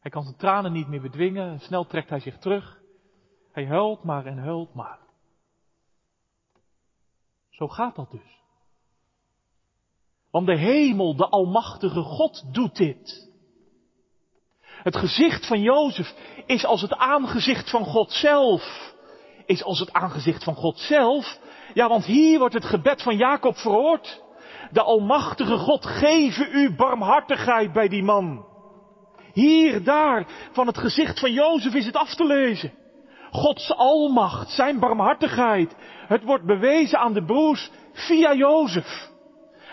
Hij 0.00 0.10
kan 0.10 0.22
zijn 0.22 0.36
tranen 0.36 0.72
niet 0.72 0.88
meer 0.88 1.00
bedwingen. 1.00 1.60
Snel 1.60 1.86
trekt 1.86 2.08
hij 2.08 2.20
zich 2.20 2.38
terug. 2.38 2.80
Hij 3.52 3.66
huilt 3.66 4.04
maar 4.04 4.26
en 4.26 4.38
huilt 4.38 4.74
maar. 4.74 4.98
Zo 7.50 7.68
gaat 7.68 7.96
dat 7.96 8.10
dus. 8.10 8.38
Want 10.30 10.46
de 10.46 10.56
hemel, 10.56 11.16
de 11.16 11.28
almachtige 11.28 12.02
God 12.02 12.54
doet 12.54 12.76
dit. 12.76 13.30
Het 14.60 14.96
gezicht 14.96 15.46
van 15.46 15.60
Jozef 15.60 16.14
is 16.46 16.64
als 16.64 16.80
het 16.80 16.94
aangezicht 16.94 17.70
van 17.70 17.84
God 17.84 18.12
zelf. 18.12 18.94
Is 19.48 19.64
als 19.64 19.78
het 19.78 19.92
aangezicht 19.92 20.44
van 20.44 20.54
God 20.54 20.78
zelf. 20.78 21.38
Ja, 21.74 21.88
want 21.88 22.04
hier 22.04 22.38
wordt 22.38 22.54
het 22.54 22.64
gebed 22.64 23.02
van 23.02 23.16
Jacob 23.16 23.56
verhoord. 23.56 24.22
De 24.70 24.82
almachtige 24.82 25.56
God 25.56 25.86
geven 25.86 26.48
u 26.52 26.74
barmhartigheid 26.74 27.72
bij 27.72 27.88
die 27.88 28.02
man. 28.02 28.46
Hier, 29.32 29.84
daar, 29.84 30.26
van 30.52 30.66
het 30.66 30.78
gezicht 30.78 31.20
van 31.20 31.32
Jozef 31.32 31.74
is 31.74 31.86
het 31.86 31.96
af 31.96 32.14
te 32.14 32.24
lezen. 32.24 32.72
Gods 33.30 33.74
almacht, 33.74 34.50
zijn 34.50 34.78
barmhartigheid. 34.78 35.76
Het 36.06 36.24
wordt 36.24 36.44
bewezen 36.44 36.98
aan 36.98 37.12
de 37.12 37.24
broers 37.24 37.70
via 37.92 38.34
Jozef. 38.34 39.08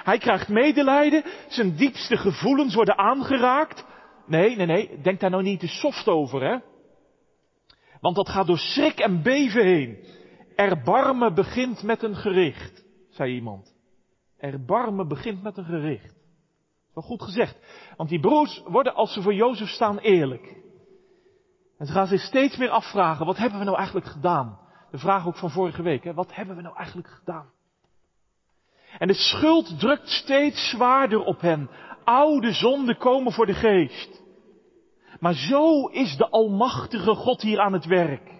Hij 0.03 0.17
krijgt 0.17 0.47
medelijden, 0.47 1.23
zijn 1.47 1.75
diepste 1.75 2.17
gevoelens 2.17 2.75
worden 2.75 2.97
aangeraakt. 2.97 3.85
Nee, 4.27 4.55
nee, 4.55 4.65
nee, 4.65 5.01
denk 5.01 5.19
daar 5.19 5.29
nou 5.29 5.43
niet 5.43 5.59
te 5.59 5.67
soft 5.67 6.07
over, 6.07 6.41
hè. 6.43 6.57
Want 8.05 8.17
dat 8.17 8.29
gaat 8.29 8.47
door 8.47 8.57
schrik 8.57 8.99
en 8.99 9.21
beven 9.21 9.63
heen. 9.63 9.97
Erbarmen 10.55 11.33
begint 11.33 11.83
met 11.83 12.03
een 12.03 12.15
gericht, 12.15 12.85
zei 13.09 13.33
iemand. 13.33 13.75
Erbarmen 14.37 15.07
begint 15.07 15.43
met 15.43 15.57
een 15.57 15.65
gericht. 15.65 16.15
Wel 16.93 17.03
goed 17.03 17.21
gezegd. 17.21 17.57
Want 17.97 18.09
die 18.09 18.19
broers 18.19 18.61
worden 18.65 18.95
als 18.95 19.13
ze 19.13 19.21
voor 19.21 19.33
Jozef 19.33 19.69
staan 19.69 19.97
eerlijk. 19.97 20.55
En 21.77 21.85
ze 21.85 21.91
gaan 21.91 22.07
zich 22.07 22.21
steeds 22.21 22.57
meer 22.57 22.69
afvragen, 22.69 23.25
wat 23.25 23.37
hebben 23.37 23.59
we 23.59 23.65
nou 23.65 23.77
eigenlijk 23.77 24.07
gedaan? 24.07 24.59
De 24.91 24.97
vraag 24.97 25.27
ook 25.27 25.37
van 25.37 25.51
vorige 25.51 25.81
week, 25.81 26.03
hè? 26.03 26.13
wat 26.13 26.35
hebben 26.35 26.55
we 26.55 26.61
nou 26.61 26.75
eigenlijk 26.75 27.07
gedaan? 27.07 27.49
En 28.97 29.07
de 29.07 29.13
schuld 29.13 29.79
drukt 29.79 30.09
steeds 30.09 30.69
zwaarder 30.69 31.23
op 31.23 31.41
hen. 31.41 31.69
Oude 32.03 32.53
zonden 32.53 32.97
komen 32.97 33.31
voor 33.31 33.45
de 33.45 33.53
geest. 33.53 34.23
Maar 35.19 35.33
zo 35.33 35.85
is 35.85 36.17
de 36.17 36.29
Almachtige 36.29 37.15
God 37.15 37.41
hier 37.41 37.59
aan 37.59 37.73
het 37.73 37.85
werk. 37.85 38.31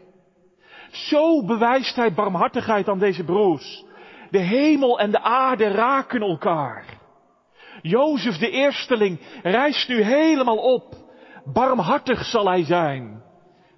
Zo 0.92 1.46
bewijst 1.46 1.96
hij 1.96 2.14
barmhartigheid 2.14 2.90
aan 2.90 3.00
deze 3.00 3.24
broers. 3.24 3.84
De 4.30 4.40
hemel 4.40 5.00
en 5.00 5.12
de 5.12 5.22
aarde 5.22 5.68
raken 5.68 6.22
elkaar. 6.22 6.86
Jozef 7.82 8.38
de 8.38 8.50
eersteling 8.50 9.20
reist 9.44 9.88
nu 9.88 10.02
helemaal 10.02 10.58
op. 10.58 10.96
Barmhartig 11.54 12.26
zal 12.26 12.48
hij 12.48 12.64
zijn. 12.64 13.24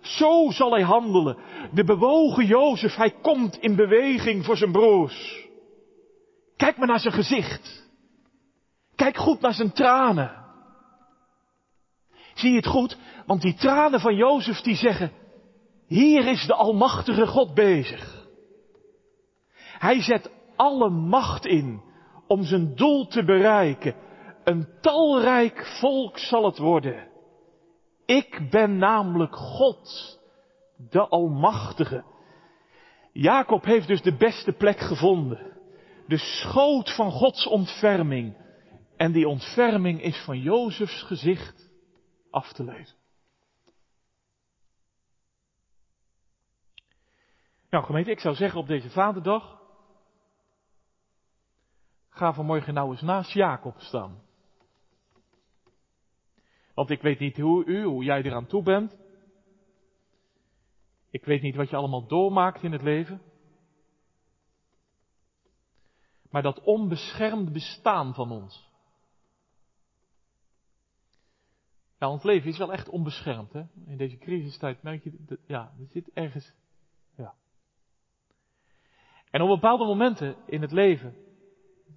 Zo 0.02 0.52
zal 0.52 0.72
hij 0.72 0.82
handelen. 0.82 1.38
De 1.72 1.84
bewogen 1.84 2.46
Jozef, 2.46 2.96
hij 2.96 3.12
komt 3.22 3.58
in 3.58 3.76
beweging 3.76 4.46
voor 4.46 4.58
zijn 4.58 4.72
broers. 4.72 5.48
Kijk 6.58 6.78
maar 6.78 6.88
naar 6.88 7.00
zijn 7.00 7.14
gezicht. 7.14 7.90
Kijk 8.96 9.18
goed 9.18 9.42
naar 9.42 9.54
zijn 9.54 9.72
tranen. 9.72 10.47
Zie 12.38 12.50
je 12.50 12.56
het 12.56 12.68
goed? 12.68 12.98
Want 13.26 13.42
die 13.42 13.56
tranen 13.56 14.00
van 14.00 14.16
Jozef 14.16 14.62
die 14.62 14.76
zeggen, 14.76 15.12
hier 15.88 16.28
is 16.28 16.46
de 16.46 16.54
Almachtige 16.54 17.28
God 17.28 17.54
bezig. 17.54 18.28
Hij 19.56 20.02
zet 20.02 20.32
alle 20.56 20.90
macht 20.90 21.46
in 21.46 21.82
om 22.28 22.44
zijn 22.44 22.76
doel 22.76 23.08
te 23.08 23.24
bereiken. 23.24 23.96
Een 24.44 24.68
talrijk 24.82 25.66
volk 25.80 26.18
zal 26.18 26.46
het 26.46 26.58
worden. 26.58 27.08
Ik 28.06 28.48
ben 28.50 28.78
namelijk 28.78 29.36
God, 29.36 30.20
de 30.90 31.08
Almachtige. 31.08 32.04
Jacob 33.14 33.66
heeft 33.66 33.88
dus 33.88 34.02
de 34.02 34.16
beste 34.18 34.52
plek 34.52 34.80
gevonden. 34.80 35.58
De 36.08 36.18
schoot 36.18 36.96
van 36.96 37.12
Gods 37.12 37.48
ontferming. 37.48 38.38
En 38.98 39.12
die 39.12 39.28
ontferming 39.28 40.02
is 40.02 40.18
van 40.18 40.40
Jozefs 40.40 41.02
gezicht 41.04 41.57
af 42.38 42.54
te 42.54 42.64
lezen. 42.64 42.96
Nou 47.70 47.86
gemeente, 47.86 48.12
ik 48.12 48.20
zou 48.20 48.36
zeggen 48.36 48.60
op 48.60 48.68
deze 48.68 48.90
vaderdag. 48.90 49.62
Ga 52.10 52.34
vanmorgen 52.34 52.74
nou 52.74 52.92
eens 52.92 53.02
naast 53.02 53.32
Jacob 53.32 53.80
staan. 53.80 54.22
Want 56.74 56.90
ik 56.90 57.02
weet 57.02 57.20
niet 57.20 57.38
hoe 57.38 57.66
u, 57.66 57.84
hoe 57.84 58.04
jij 58.04 58.22
eraan 58.22 58.48
toe 58.48 58.64
bent. 58.64 58.98
Ik 61.10 61.26
weet 61.26 61.42
niet 61.42 61.56
wat 61.56 61.70
je 61.70 61.76
allemaal 61.76 62.08
doormaakt 62.08 62.64
in 62.64 62.72
het 62.72 62.82
leven. 62.82 63.22
Maar 66.30 66.42
dat 66.42 66.62
onbeschermd 66.62 67.54
bestaan 67.54 68.14
van 68.14 68.32
ons. 68.32 68.67
Ja, 72.00 72.10
ons 72.10 72.24
leven 72.24 72.50
is 72.50 72.58
wel 72.58 72.72
echt 72.72 72.90
onbeschermd. 72.90 73.54
Hè? 73.54 73.64
In 73.86 73.98
deze 73.98 74.18
crisistijd 74.18 74.84
merk 74.84 75.04
je, 75.04 75.16
dat, 75.20 75.40
ja, 75.48 75.74
er 75.80 75.88
zit 75.90 76.10
ergens. 76.14 76.54
Ja. 77.16 77.34
En 79.32 79.42
op 79.42 79.48
bepaalde 79.48 79.86
momenten 79.86 80.36
in 80.46 80.62
het 80.62 80.72
leven, 80.72 81.16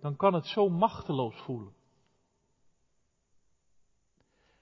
dan 0.00 0.16
kan 0.16 0.34
het 0.34 0.46
zo 0.46 0.68
machteloos 0.68 1.36
voelen. 1.36 1.72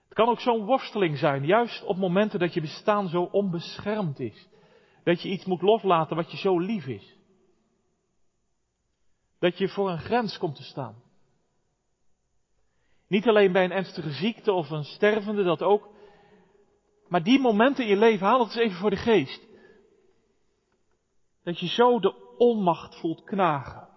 Het 0.04 0.14
kan 0.16 0.28
ook 0.28 0.40
zo'n 0.40 0.64
worsteling 0.64 1.18
zijn, 1.18 1.46
juist 1.46 1.84
op 1.84 1.96
momenten 1.96 2.38
dat 2.38 2.54
je 2.54 2.60
bestaan 2.60 3.08
zo 3.08 3.22
onbeschermd 3.22 4.20
is. 4.20 4.48
Dat 5.04 5.22
je 5.22 5.28
iets 5.28 5.44
moet 5.44 5.62
loslaten 5.62 6.16
wat 6.16 6.30
je 6.30 6.36
zo 6.36 6.58
lief 6.58 6.86
is. 6.86 7.16
Dat 9.38 9.58
je 9.58 9.68
voor 9.68 9.90
een 9.90 9.98
grens 9.98 10.38
komt 10.38 10.56
te 10.56 10.62
staan. 10.62 11.02
Niet 13.08 13.28
alleen 13.28 13.52
bij 13.52 13.64
een 13.64 13.72
ernstige 13.72 14.10
ziekte 14.10 14.52
of 14.52 14.70
een 14.70 14.84
stervende, 14.84 15.42
dat 15.42 15.62
ook. 15.62 15.88
Maar 17.08 17.22
die 17.22 17.40
momenten 17.40 17.84
in 17.84 17.90
je 17.90 17.96
leven, 17.96 18.26
haal 18.26 18.38
het 18.38 18.48
eens 18.48 18.56
even 18.56 18.78
voor 18.78 18.90
de 18.90 18.96
geest. 18.96 19.46
Dat 21.42 21.58
je 21.60 21.66
zo 21.66 22.00
de 22.00 22.36
onmacht 22.36 23.00
voelt 23.00 23.24
knagen. 23.24 23.88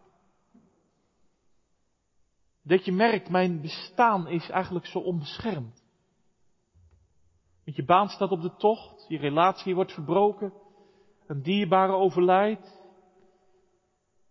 Dat 2.64 2.86
je 2.86 2.92
merkt, 2.92 3.30
mijn 3.30 3.62
bestaan 3.62 4.28
is 4.28 4.50
eigenlijk 4.50 4.86
zo 4.86 5.00
onbeschermd. 5.00 5.84
Want 7.64 7.76
je 7.76 7.86
baan 7.86 8.10
staat 8.10 8.32
op 8.32 8.42
de 8.42 8.56
tocht, 8.56 9.06
je 9.08 9.18
relatie 9.18 9.76
wordt 9.76 9.94
verbroken, 9.94 10.54
een 11.28 11.42
dierbare 11.42 11.94
overlijdt. 11.94 12.80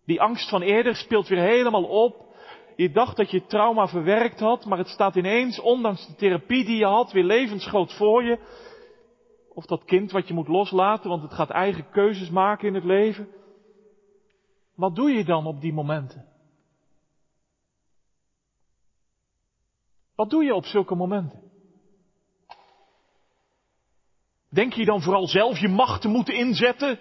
Die 0.05 0.21
angst 0.21 0.49
van 0.49 0.61
eerder 0.61 0.95
speelt 0.95 1.27
weer 1.27 1.41
helemaal 1.41 1.83
op. 1.83 2.30
Je 2.75 2.91
dacht 2.91 3.17
dat 3.17 3.31
je 3.31 3.45
trauma 3.45 3.87
verwerkt 3.87 4.39
had, 4.39 4.65
maar 4.65 4.77
het 4.77 4.87
staat 4.87 5.15
ineens, 5.15 5.59
ondanks 5.59 6.07
de 6.07 6.15
therapie 6.15 6.65
die 6.65 6.77
je 6.77 6.85
had, 6.85 7.11
weer 7.11 7.23
levensgroot 7.23 7.93
voor 7.93 8.23
je. 8.23 8.39
Of 9.53 9.65
dat 9.65 9.83
kind 9.83 10.11
wat 10.11 10.27
je 10.27 10.33
moet 10.33 10.47
loslaten, 10.47 11.09
want 11.09 11.21
het 11.21 11.33
gaat 11.33 11.49
eigen 11.49 11.89
keuzes 11.89 12.29
maken 12.29 12.67
in 12.67 12.73
het 12.73 12.83
leven. 12.83 13.27
Wat 14.75 14.95
doe 14.95 15.09
je 15.11 15.23
dan 15.23 15.45
op 15.45 15.61
die 15.61 15.73
momenten? 15.73 16.25
Wat 20.15 20.29
doe 20.29 20.43
je 20.43 20.55
op 20.55 20.65
zulke 20.65 20.95
momenten? 20.95 21.49
Denk 24.49 24.73
je 24.73 24.85
dan 24.85 25.01
vooral 25.01 25.27
zelf 25.27 25.59
je 25.59 25.67
macht 25.67 26.01
te 26.01 26.07
moeten 26.07 26.35
inzetten? 26.35 26.99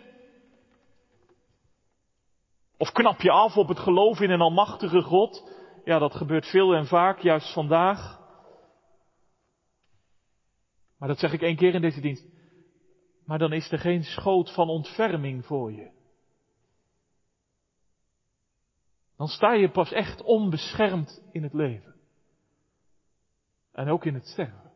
Of 2.76 2.92
knap 2.92 3.20
je 3.20 3.30
af 3.30 3.56
op 3.56 3.68
het 3.68 3.78
geloof 3.78 4.20
in 4.20 4.30
een 4.30 4.40
almachtige 4.40 5.02
God? 5.02 5.59
Ja, 5.90 5.98
dat 5.98 6.14
gebeurt 6.14 6.46
veel 6.46 6.74
en 6.74 6.86
vaak, 6.86 7.18
juist 7.18 7.52
vandaag. 7.52 8.20
Maar 10.98 11.08
dat 11.08 11.18
zeg 11.18 11.32
ik 11.32 11.42
één 11.42 11.56
keer 11.56 11.74
in 11.74 11.80
deze 11.80 12.00
dienst. 12.00 12.26
Maar 13.24 13.38
dan 13.38 13.52
is 13.52 13.72
er 13.72 13.78
geen 13.78 14.02
schoot 14.02 14.54
van 14.54 14.68
ontferming 14.68 15.44
voor 15.46 15.72
je. 15.72 15.90
Dan 19.16 19.26
sta 19.26 19.52
je 19.52 19.70
pas 19.70 19.92
echt 19.92 20.22
onbeschermd 20.22 21.22
in 21.32 21.42
het 21.42 21.52
leven. 21.52 21.94
En 23.72 23.88
ook 23.88 24.04
in 24.04 24.14
het 24.14 24.26
sterven. 24.26 24.72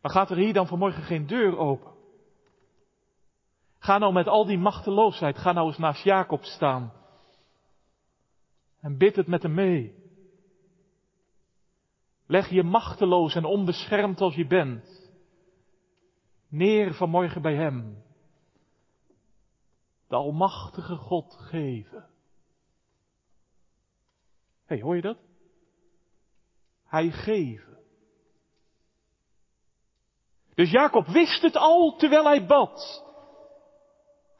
Maar 0.00 0.12
gaat 0.12 0.30
er 0.30 0.36
hier 0.36 0.52
dan 0.52 0.66
vanmorgen 0.66 1.02
geen 1.02 1.26
deur 1.26 1.56
open? 1.56 1.93
Ga 3.84 3.98
nou 3.98 4.12
met 4.12 4.26
al 4.26 4.46
die 4.46 4.58
machteloosheid, 4.58 5.38
ga 5.38 5.52
nou 5.52 5.66
eens 5.66 5.78
naast 5.78 6.04
Jacob 6.04 6.44
staan. 6.44 6.92
En 8.80 8.98
bid 8.98 9.16
het 9.16 9.26
met 9.26 9.42
hem 9.42 9.54
mee. 9.54 9.94
Leg 12.26 12.48
je 12.48 12.62
machteloos 12.62 13.34
en 13.34 13.44
onbeschermd 13.44 14.20
als 14.20 14.34
je 14.34 14.46
bent. 14.46 15.12
Neer 16.48 16.94
vanmorgen 16.94 17.42
bij 17.42 17.54
hem. 17.54 18.02
De 20.08 20.16
Almachtige 20.16 20.96
God 20.96 21.36
geven. 21.38 22.08
Hé, 24.64 24.74
hey, 24.74 24.80
hoor 24.80 24.96
je 24.96 25.02
dat? 25.02 25.18
Hij 26.84 27.10
geven. 27.10 27.78
Dus 30.54 30.70
Jacob 30.70 31.06
wist 31.06 31.42
het 31.42 31.56
al 31.56 31.96
terwijl 31.96 32.24
hij 32.24 32.46
bad. 32.46 33.12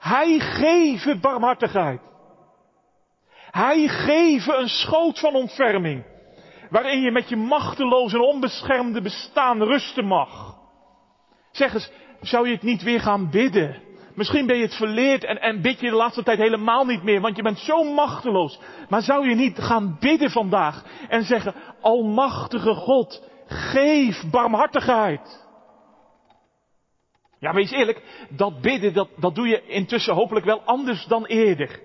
Hij 0.04 0.38
geven 0.38 1.20
barmhartigheid. 1.20 2.00
Hij 3.50 3.88
geven 3.88 4.60
een 4.60 4.68
schoot 4.68 5.18
van 5.18 5.34
ontferming. 5.34 6.04
Waarin 6.70 7.00
je 7.00 7.10
met 7.10 7.28
je 7.28 7.36
machteloos 7.36 8.12
en 8.12 8.20
onbeschermde 8.20 9.02
bestaan 9.02 9.62
rusten 9.62 10.04
mag. 10.04 10.56
Zeg 11.52 11.74
eens, 11.74 11.90
zou 12.20 12.46
je 12.46 12.54
het 12.54 12.62
niet 12.62 12.82
weer 12.82 13.00
gaan 13.00 13.30
bidden? 13.30 13.82
Misschien 14.14 14.46
ben 14.46 14.56
je 14.56 14.62
het 14.62 14.74
verleerd 14.74 15.24
en 15.24 15.62
bid 15.62 15.80
je 15.80 15.90
de 15.90 15.96
laatste 15.96 16.22
tijd 16.22 16.38
helemaal 16.38 16.84
niet 16.84 17.02
meer, 17.02 17.20
want 17.20 17.36
je 17.36 17.42
bent 17.42 17.58
zo 17.58 17.84
machteloos. 17.84 18.60
Maar 18.88 19.02
zou 19.02 19.28
je 19.28 19.34
niet 19.34 19.58
gaan 19.58 19.96
bidden 20.00 20.30
vandaag 20.30 20.84
en 21.08 21.22
zeggen, 21.22 21.54
Almachtige 21.80 22.74
God, 22.74 23.28
geef 23.46 24.30
barmhartigheid. 24.30 25.43
Ja, 27.44 27.52
wees 27.52 27.70
eerlijk, 27.70 28.26
dat 28.28 28.60
bidden, 28.60 28.92
dat, 28.92 29.08
dat 29.16 29.34
doe 29.34 29.46
je 29.46 29.66
intussen 29.66 30.14
hopelijk 30.14 30.46
wel 30.46 30.60
anders 30.60 31.06
dan 31.06 31.24
eerder. 31.24 31.80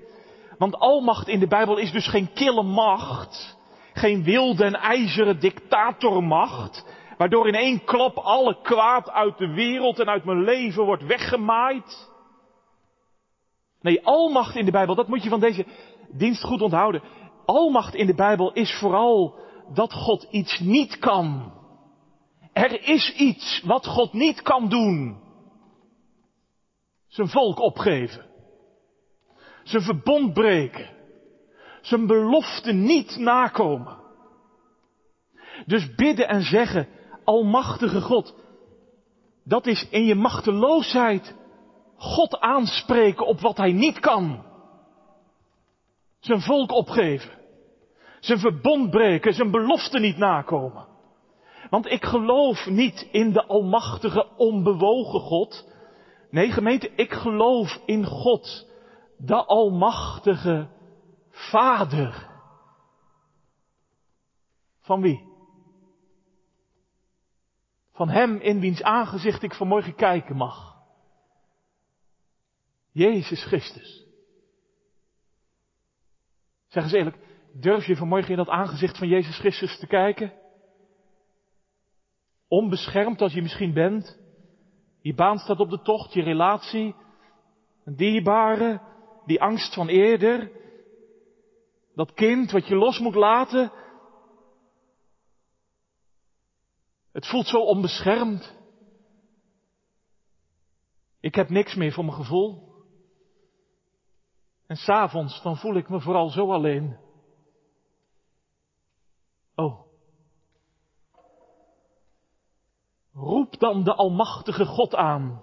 Want 0.58 0.76
almacht 0.76 1.28
in 1.28 1.40
de 1.40 1.48
Bijbel 1.48 1.78
is 1.78 1.92
dus 1.92 2.08
geen 2.08 2.34
kille 2.34 2.64
macht, 2.64 3.58
geen 3.94 4.24
wilde 4.24 4.64
en 4.64 4.74
ijzeren 4.74 5.40
dictatormacht, 5.40 6.86
waardoor 7.18 7.48
in 7.48 7.56
één 7.56 7.84
klap 7.84 8.18
alle 8.18 8.62
kwaad 8.62 9.10
uit 9.10 9.38
de 9.38 9.48
wereld 9.48 10.00
en 10.00 10.10
uit 10.10 10.26
mijn 10.26 10.44
leven 10.44 10.86
wordt 10.86 11.06
weggemaaid. 11.06 12.10
Nee, 13.82 14.06
almacht 14.06 14.56
in 14.56 14.66
de 14.66 14.72
Bijbel, 14.72 14.96
dat 14.96 15.08
moet 15.08 15.24
je 15.24 15.30
van 15.30 15.40
deze 15.40 15.66
dienst 16.12 16.44
goed 16.44 16.62
onthouden. 16.62 17.04
Almacht 17.46 17.96
in 17.96 18.06
de 18.06 18.16
Bijbel 18.16 18.54
is 18.54 18.78
vooral 18.80 19.36
dat 19.74 19.94
God 19.94 20.28
iets 20.32 20.60
niet 20.60 21.00
kan. 21.00 21.54
Er 22.54 22.88
is 22.88 23.14
iets 23.16 23.62
wat 23.66 23.88
God 23.88 24.14
niet 24.14 24.42
kan 24.42 24.70
doen 24.70 25.28
zijn 27.10 27.28
volk 27.28 27.60
opgeven. 27.60 28.26
Zijn 29.64 29.84
verbond 29.84 30.34
breken. 30.34 30.90
Zijn 31.82 32.08
belofte 32.08 32.72
niet 32.72 33.18
nakomen. 33.18 33.98
Dus 35.66 35.96
bidden 35.96 36.28
en 36.28 36.42
zeggen, 36.42 36.88
Almachtige 37.30 38.02
God, 38.02 38.36
dat 39.44 39.66
is 39.66 39.88
in 39.90 40.06
je 40.06 40.16
machteloosheid 40.16 41.36
God 41.98 42.40
aanspreken 42.40 43.26
op 43.26 43.40
wat 43.40 43.58
hij 43.58 43.72
niet 43.72 44.00
kan. 44.00 44.44
Zijn 46.20 46.42
volk 46.42 46.72
opgeven. 46.72 47.32
Zijn 48.20 48.40
verbond 48.40 48.90
breken, 48.90 49.34
zijn 49.34 49.52
belofte 49.52 50.00
niet 50.00 50.18
nakomen. 50.18 50.88
Want 51.70 51.86
ik 51.86 52.06
geloof 52.06 52.66
niet 52.66 53.08
in 53.12 53.34
de 53.34 53.46
almachtige, 53.46 54.28
onbewogen 54.38 55.20
God, 55.20 55.69
Nee, 56.30 56.52
gemeente, 56.52 56.90
ik 56.96 57.12
geloof 57.12 57.82
in 57.86 58.06
God, 58.06 58.68
de 59.18 59.46
Almachtige 59.46 60.70
Vader. 61.30 62.28
Van 64.80 65.02
wie? 65.02 65.28
Van 67.92 68.10
Hem 68.10 68.38
in 68.38 68.60
wiens 68.60 68.84
aangezicht 68.84 69.44
ik 69.44 69.54
vanmorgen 69.54 69.96
kijken 69.96 70.36
mag. 70.36 70.78
Jezus 72.92 73.44
Christus. 73.44 74.08
Zeg 76.68 76.84
eens 76.84 76.94
eerlijk, 76.94 77.18
durf 77.54 77.86
je 77.86 77.96
vanmorgen 77.96 78.32
in 78.32 78.38
dat 78.38 78.50
aangezicht 78.50 78.98
van 78.98 79.08
Jezus 79.08 79.40
Christus 79.40 79.80
te 79.80 79.88
kijken? 79.88 80.34
Onbeschermd 82.48 83.22
als 83.22 83.34
je 83.34 83.42
misschien 83.42 83.74
bent. 83.74 84.20
Je 85.02 85.14
baan 85.14 85.38
staat 85.38 85.60
op 85.60 85.70
de 85.70 85.82
tocht, 85.82 86.14
je 86.14 86.22
relatie. 86.22 86.96
Een 87.84 87.96
dierbare, 87.96 88.82
die 89.26 89.42
angst 89.42 89.74
van 89.74 89.88
eerder. 89.88 90.52
Dat 91.96 92.14
kind 92.14 92.52
wat 92.52 92.68
je 92.68 92.76
los 92.76 93.00
moet 93.00 93.16
laten. 93.16 93.72
Het 97.12 97.28
voelt 97.28 97.48
zo 97.48 97.58
onbeschermd. 97.58 98.58
Ik 101.20 101.36
heb 101.36 101.50
niks 101.50 101.76
meer 101.76 101.92
voor 101.92 102.06
mijn 102.06 102.18
gevoel. 102.18 102.68
En 104.68 104.76
s'avonds, 104.76 105.42
dan 105.42 105.58
voel 105.58 105.76
ik 105.76 105.90
me 105.90 106.02
vooral 106.02 106.30
zo 106.30 106.52
alleen. 106.52 106.98
Oh. 109.56 109.89
Roep 113.20 113.60
dan 113.60 113.84
de 113.84 113.94
Almachtige 113.94 114.66
God 114.66 114.96
aan. 114.96 115.42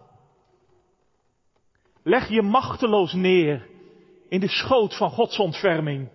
Leg 2.03 2.29
je 2.29 2.43
machteloos 2.43 3.13
neer 3.13 3.69
in 4.29 4.41
de 4.41 4.49
schoot 4.49 4.97
van 4.97 5.11
Gods 5.11 5.39
ontferming. 5.39 6.11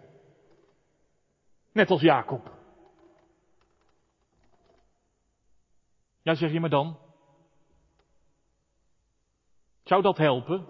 Net 1.71 1.89
als 1.89 2.01
Jacob. 2.01 2.51
Ja, 6.21 6.35
zeg 6.35 6.51
je 6.51 6.59
me 6.59 6.69
dan? 6.69 6.97
Zou 9.83 10.01
dat 10.01 10.17
helpen? 10.17 10.65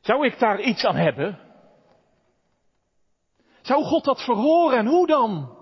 Zou 0.00 0.26
ik 0.26 0.38
daar 0.38 0.60
iets 0.60 0.84
aan 0.84 0.96
hebben? 0.96 1.38
Zou 3.62 3.84
God 3.84 4.04
dat 4.04 4.24
verhoren 4.24 4.78
en 4.78 4.86
hoe 4.86 5.06
dan? 5.06 5.57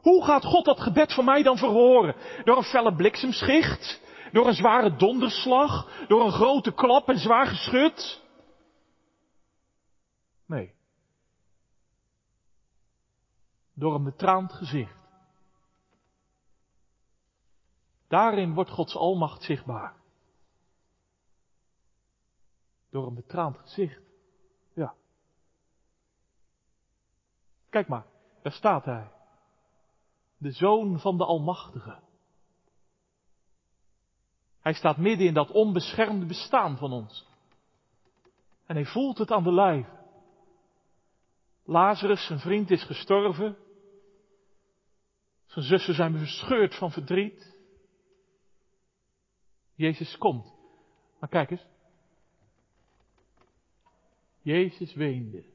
Hoe 0.00 0.24
gaat 0.24 0.44
God 0.44 0.64
dat 0.64 0.80
gebed 0.80 1.14
van 1.14 1.24
mij 1.24 1.42
dan 1.42 1.56
verhoren? 1.56 2.14
Door 2.44 2.56
een 2.56 2.62
felle 2.62 2.94
bliksemschicht? 2.94 4.00
Door 4.32 4.46
een 4.46 4.54
zware 4.54 4.96
donderslag? 4.96 6.06
Door 6.08 6.24
een 6.24 6.32
grote 6.32 6.72
klap 6.72 7.08
en 7.08 7.18
zwaar 7.18 7.46
geschut? 7.46 8.22
Nee. 10.46 10.74
Door 13.74 13.94
een 13.94 14.04
betraand 14.04 14.52
gezicht. 14.52 14.98
Daarin 18.08 18.54
wordt 18.54 18.70
Gods 18.70 18.96
almacht 18.96 19.42
zichtbaar. 19.42 19.94
Door 22.90 23.06
een 23.06 23.14
betraand 23.14 23.58
gezicht. 23.58 24.00
Ja. 24.74 24.94
Kijk 27.68 27.88
maar, 27.88 28.06
daar 28.42 28.52
staat 28.52 28.84
hij. 28.84 29.19
De 30.40 30.50
zoon 30.50 31.00
van 31.00 31.16
de 31.16 31.24
Almachtige. 31.24 31.98
Hij 34.60 34.72
staat 34.72 34.96
midden 34.96 35.26
in 35.26 35.34
dat 35.34 35.50
onbeschermde 35.50 36.26
bestaan 36.26 36.76
van 36.76 36.92
ons. 36.92 37.26
En 38.66 38.74
hij 38.74 38.84
voelt 38.84 39.18
het 39.18 39.30
aan 39.30 39.42
de 39.42 39.52
lijf. 39.52 39.86
Lazarus, 41.64 42.26
zijn 42.26 42.38
vriend, 42.38 42.70
is 42.70 42.82
gestorven. 42.82 43.56
Zijn 45.46 45.64
zussen 45.64 45.94
zijn 45.94 46.18
verscheurd 46.18 46.74
van 46.74 46.90
verdriet. 46.90 47.56
Jezus 49.74 50.18
komt. 50.18 50.52
Maar 51.18 51.28
kijk 51.28 51.50
eens. 51.50 51.66
Jezus 54.42 54.94
weende. 54.94 55.49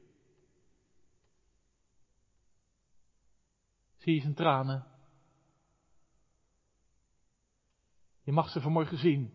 Zie 4.06 4.14
je 4.14 4.20
zijn 4.20 4.34
tranen? 4.34 4.86
Je 8.22 8.32
mag 8.32 8.48
ze 8.48 8.60
vanmorgen 8.60 8.98
zien. 8.98 9.34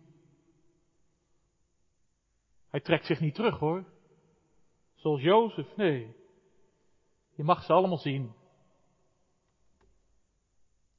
Hij 2.67 2.79
trekt 2.79 3.05
zich 3.05 3.19
niet 3.19 3.35
terug 3.35 3.59
hoor. 3.59 3.85
Zoals 4.95 5.21
Jozef, 5.21 5.75
nee. 5.75 6.15
Je 7.35 7.43
mag 7.43 7.63
ze 7.63 7.73
allemaal 7.73 7.97
zien. 7.97 8.35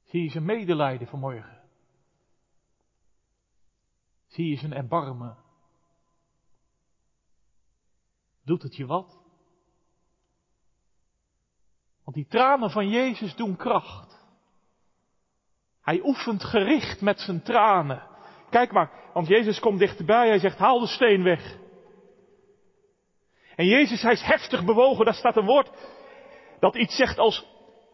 Zie 0.03 0.23
je 0.23 0.29
zijn 0.29 0.45
medelijden 0.45 1.07
vanmorgen. 1.07 1.69
Zie 4.25 4.49
je 4.49 4.57
zijn 4.57 4.73
erbarmen. 4.73 5.37
Doet 8.43 8.61
het 8.61 8.75
je 8.75 8.85
wat? 8.85 9.22
Want 12.03 12.15
die 12.15 12.27
tranen 12.29 12.69
van 12.69 12.89
Jezus 12.89 13.35
doen 13.35 13.55
kracht. 13.55 14.21
Hij 15.81 16.01
oefent 16.03 16.43
gericht 16.43 17.01
met 17.01 17.19
zijn 17.19 17.43
tranen. 17.43 18.03
Kijk 18.49 18.71
maar, 18.71 18.91
want 19.13 19.27
Jezus 19.27 19.59
komt 19.59 19.79
dichterbij. 19.79 20.27
Hij 20.27 20.39
zegt, 20.39 20.57
haal 20.57 20.79
de 20.79 20.87
steen 20.87 21.23
weg. 21.23 21.57
En 23.55 23.65
Jezus, 23.65 24.01
hij 24.01 24.11
is 24.11 24.21
heftig 24.21 24.65
bewogen. 24.65 25.05
Daar 25.05 25.13
staat 25.13 25.37
een 25.37 25.45
woord 25.45 25.69
dat 26.59 26.75
iets 26.75 26.95
zegt 26.95 27.17
als, 27.17 27.45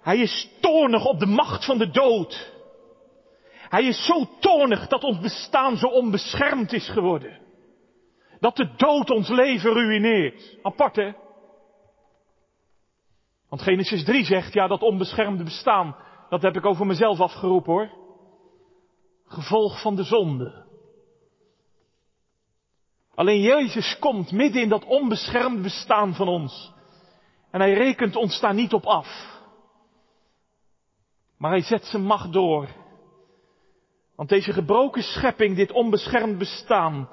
hij 0.01 0.17
is 0.17 0.49
toornig 0.61 1.05
op 1.05 1.19
de 1.19 1.25
macht 1.25 1.65
van 1.65 1.77
de 1.77 1.89
dood. 1.89 2.53
Hij 3.69 3.83
is 3.83 4.05
zo 4.05 4.27
toornig 4.39 4.87
dat 4.87 5.03
ons 5.03 5.19
bestaan 5.19 5.77
zo 5.77 5.87
onbeschermd 5.87 6.73
is 6.73 6.89
geworden. 6.89 7.39
Dat 8.39 8.55
de 8.55 8.75
dood 8.75 9.09
ons 9.09 9.29
leven 9.29 9.73
ruïneert. 9.73 10.57
Apart 10.61 10.95
hè? 10.95 11.11
Want 13.49 13.61
Genesis 13.61 14.03
3 14.03 14.25
zegt, 14.25 14.53
ja 14.53 14.67
dat 14.67 14.81
onbeschermde 14.81 15.43
bestaan, 15.43 15.95
dat 16.29 16.41
heb 16.41 16.55
ik 16.55 16.65
over 16.65 16.85
mezelf 16.85 17.19
afgeroepen 17.19 17.73
hoor. 17.73 17.89
Gevolg 19.25 19.81
van 19.81 19.95
de 19.95 20.03
zonde. 20.03 20.67
Alleen 23.15 23.41
Jezus 23.41 23.99
komt 23.99 24.31
midden 24.31 24.61
in 24.61 24.69
dat 24.69 24.85
onbeschermde 24.85 25.61
bestaan 25.61 26.15
van 26.15 26.27
ons. 26.27 26.73
En 27.51 27.59
hij 27.59 27.73
rekent 27.73 28.15
ons 28.15 28.39
daar 28.39 28.53
niet 28.53 28.73
op 28.73 28.85
af. 28.85 29.37
Maar 31.37 31.51
hij 31.51 31.61
zet 31.61 31.85
zijn 31.85 32.03
macht 32.03 32.33
door. 32.33 32.67
Want 34.15 34.29
deze 34.29 34.53
gebroken 34.53 35.03
schepping, 35.03 35.55
dit 35.55 35.71
onbeschermd 35.71 36.37
bestaan, 36.37 37.09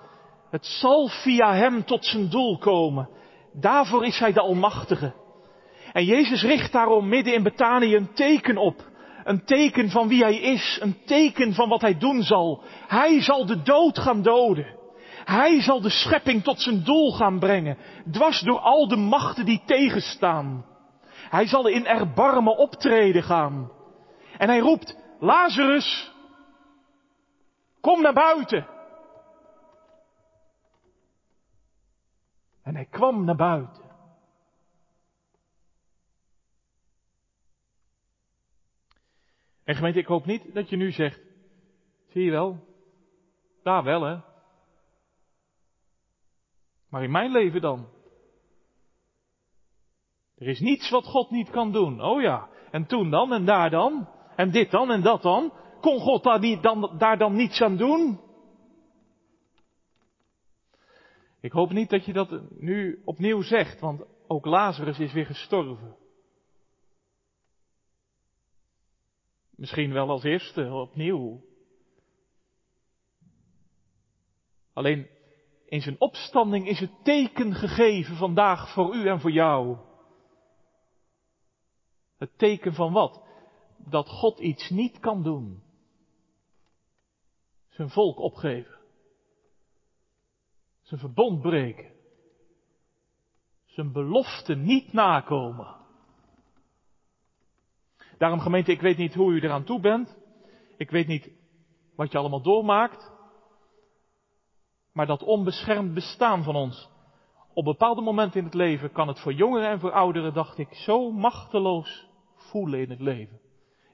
het 0.51 0.67
zal 0.67 1.09
via 1.09 1.55
hem 1.55 1.85
tot 1.85 2.05
zijn 2.05 2.29
doel 2.29 2.59
komen. 2.59 3.09
Daarvoor 3.53 4.05
is 4.05 4.19
hij 4.19 4.33
de 4.33 4.41
Almachtige. 4.41 5.15
En 5.93 6.05
Jezus 6.05 6.43
richt 6.43 6.73
daarom 6.73 7.09
midden 7.09 7.35
in 7.35 7.43
Betanië 7.43 7.97
een 7.97 8.13
teken 8.13 8.57
op. 8.57 8.85
Een 9.25 9.45
teken 9.45 9.91
van 9.91 10.09
wie 10.09 10.23
hij 10.23 10.37
is, 10.37 10.79
een 10.83 10.97
teken 11.05 11.55
van 11.55 11.69
wat 11.69 11.81
hij 11.81 11.99
doen 11.99 12.23
zal. 12.23 12.63
Hij 12.87 13.23
zal 13.23 13.47
de 13.47 13.63
dood 13.63 13.99
gaan 13.99 14.23
doden. 14.23 14.75
Hij 15.25 15.61
zal 15.63 15.81
de 15.81 15.91
schepping 15.91 16.43
tot 16.43 16.61
zijn 16.61 16.85
doel 16.85 17.13
gaan 17.13 17.39
brengen, 17.39 17.79
dwars 18.11 18.41
door 18.41 18.59
al 18.59 18.89
de 18.89 18.97
machten 18.97 19.45
die 19.45 19.63
tegenstaan. 19.67 20.65
Hij 21.11 21.47
zal 21.47 21.67
in 21.67 21.87
erbarmen 21.87 22.57
optreden 22.57 23.23
gaan. 23.23 23.71
En 24.39 24.49
hij 24.49 24.59
roept, 24.59 24.97
Lazarus, 25.21 26.13
kom 27.81 28.03
naar 28.03 28.13
buiten. 28.13 28.67
En 32.63 32.75
hij 32.75 32.87
kwam 32.91 33.25
naar 33.25 33.37
buiten. 33.37 33.86
En 39.67 39.75
gemeente, 39.75 39.99
ik 39.99 40.07
hoop 40.07 40.27
niet 40.27 40.55
dat 40.55 40.69
je 40.69 40.77
nu 40.77 40.93
zegt, 40.93 41.21
zie 42.09 42.25
je 42.25 42.31
wel, 42.31 42.65
daar 43.63 43.85
wel 43.85 44.03
hè. 44.03 44.19
Maar 46.89 47.03
in 47.03 47.11
mijn 47.11 47.31
leven 47.31 47.61
dan? 47.61 47.89
Er 50.37 50.49
is 50.49 50.61
niets 50.61 50.91
wat 50.91 51.05
God 51.05 51.31
niet 51.31 51.51
kan 51.51 51.73
doen. 51.73 52.03
Oh 52.03 52.21
ja, 52.21 52.49
en 52.71 52.87
toen 52.87 53.11
dan 53.11 53.33
en 53.33 53.45
daar 53.45 53.71
dan? 53.71 54.09
En 54.37 54.51
dit 54.51 54.71
dan 54.71 54.91
en 54.91 55.03
dat 55.03 55.23
dan? 55.23 55.53
Kon 55.81 55.99
God 55.99 56.23
daar, 56.23 56.41
niet, 56.41 56.63
dan, 56.63 56.95
daar 56.99 57.19
dan 57.19 57.35
niets 57.35 57.63
aan 57.63 57.77
doen? 57.77 58.21
Ik 61.41 61.53
hoop 61.53 61.73
niet 61.73 61.91
dat 61.91 62.05
je 62.05 62.13
dat 62.13 62.41
nu 62.51 63.03
opnieuw 63.05 63.43
zegt, 63.43 63.81
want 63.81 64.05
ook 64.27 64.45
Lazarus 64.45 64.99
is 64.99 65.13
weer 65.13 65.27
gestorven. 65.27 65.97
Misschien 69.57 69.93
wel 69.93 70.11
als 70.11 70.23
eerste 70.23 70.73
opnieuw. 70.73 71.45
Alleen 74.73 75.09
in 75.65 75.81
zijn 75.81 76.01
opstanding 76.01 76.69
is 76.69 76.81
het 76.81 77.05
teken 77.05 77.55
gegeven 77.55 78.17
vandaag 78.17 78.73
voor 78.73 78.95
u 78.95 79.09
en 79.09 79.21
voor 79.21 79.31
jou. 79.31 79.79
Het 82.17 82.39
teken 82.39 82.75
van 82.75 82.93
wat? 82.93 83.23
Dat 83.77 84.09
God 84.09 84.39
iets 84.39 84.71
niet 84.71 84.99
kan 84.99 85.23
doen. 85.23 85.63
Zijn 87.69 87.91
volk 87.91 88.19
opgeven. 88.19 88.79
Zijn 90.83 91.01
verbond 91.01 91.41
breken. 91.41 91.95
Zijn 93.65 93.93
belofte 93.93 94.55
niet 94.55 94.93
nakomen. 94.93 95.86
Daarom 98.19 98.41
gemeente, 98.41 98.73
ik 98.73 98.81
weet 98.81 98.97
niet 98.97 99.15
hoe 99.15 99.33
u 99.33 99.41
eraan 99.41 99.65
toe 99.65 99.81
bent. 99.81 100.17
Ik 100.77 100.91
weet 100.91 101.07
niet 101.07 101.31
wat 101.97 102.13
je 102.13 102.19
allemaal 102.19 102.43
doormaakt. 102.43 103.13
Maar 104.93 105.07
dat 105.07 105.23
onbeschermd 105.23 105.95
bestaan 105.95 106.43
van 106.43 106.57
ons. 106.57 106.91
Op 107.55 107.65
bepaalde 107.65 108.01
momenten 108.01 108.39
in 108.39 108.45
het 108.45 108.55
leven 108.55 108.93
kan 108.93 109.09
het 109.09 109.21
voor 109.21 109.33
jongeren 109.33 109.69
en 109.69 109.81
voor 109.81 109.93
ouderen, 109.93 110.35
dacht 110.35 110.59
ik, 110.59 110.75
zo 110.75 111.11
machteloos 111.11 112.09
voelen 112.35 112.81
in 112.81 112.91
het 112.91 113.01
leven. 113.01 113.41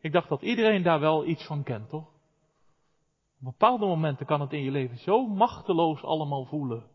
Ik 0.01 0.13
dacht 0.13 0.29
dat 0.29 0.43
iedereen 0.43 0.83
daar 0.83 1.01
wel 1.01 1.25
iets 1.25 1.47
van 1.47 1.63
kent, 1.63 1.89
toch? 1.89 2.07
Op 3.39 3.49
bepaalde 3.59 3.87
momenten 3.87 4.27
kan 4.27 4.41
het 4.41 4.53
in 4.53 4.63
je 4.63 4.71
leven 4.71 4.99
zo 4.99 5.27
machteloos 5.27 6.03
allemaal 6.03 6.45
voelen. 6.45 6.91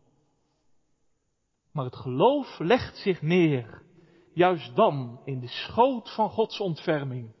Maar 1.72 1.84
het 1.84 1.96
geloof 1.96 2.58
legt 2.58 2.96
zich 2.96 3.22
neer, 3.22 3.82
juist 4.38 4.76
dan, 4.76 5.20
in 5.24 5.40
de 5.40 5.48
schoot 5.48 6.14
van 6.14 6.30
Gods 6.30 6.60
ontferming. 6.60 7.34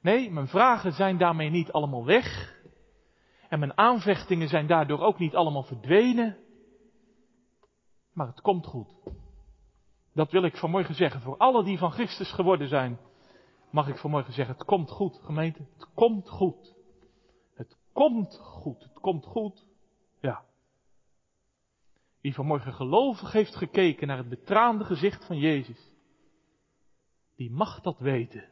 Nee, 0.00 0.30
mijn 0.30 0.48
vragen 0.48 0.92
zijn 0.92 1.18
daarmee 1.18 1.50
niet 1.50 1.72
allemaal 1.72 2.04
weg. 2.04 2.56
En 3.48 3.58
mijn 3.58 3.78
aanvechtingen 3.78 4.48
zijn 4.48 4.66
daardoor 4.66 5.00
ook 5.00 5.18
niet 5.18 5.34
allemaal 5.34 5.62
verdwenen. 5.62 6.36
Maar 8.12 8.26
het 8.26 8.40
komt 8.40 8.66
goed. 8.66 8.94
Dat 10.14 10.30
wil 10.30 10.42
ik 10.42 10.56
vanmorgen 10.56 10.94
zeggen. 10.94 11.20
Voor 11.20 11.36
alle 11.36 11.64
die 11.64 11.78
van 11.78 11.92
Christus 11.92 12.32
geworden 12.32 12.68
zijn, 12.68 12.98
mag 13.70 13.88
ik 13.88 13.96
vanmorgen 13.96 14.32
zeggen, 14.32 14.54
het 14.54 14.64
komt 14.64 14.90
goed, 14.90 15.20
gemeente. 15.22 15.66
Het 15.76 15.88
komt 15.94 16.28
goed. 16.28 16.74
Het 17.54 17.76
komt 17.92 18.38
goed. 18.42 18.82
Het 18.82 19.00
komt 19.00 19.26
goed. 19.26 19.67
Wie 22.28 22.36
vanmorgen 22.36 22.74
gelovig 22.74 23.32
heeft 23.32 23.56
gekeken 23.56 24.06
naar 24.06 24.16
het 24.16 24.28
betraande 24.28 24.84
gezicht 24.84 25.26
van 25.26 25.38
Jezus, 25.38 25.92
die 27.36 27.50
mag 27.50 27.80
dat 27.80 27.98
weten. 27.98 28.48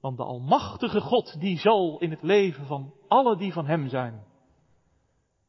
Want 0.00 0.16
de 0.16 0.22
Almachtige 0.22 1.00
God, 1.00 1.40
die 1.40 1.58
zal 1.58 2.00
in 2.00 2.10
het 2.10 2.22
leven 2.22 2.66
van 2.66 2.94
alle 3.08 3.36
die 3.36 3.52
van 3.52 3.66
Hem 3.66 3.88
zijn, 3.88 4.24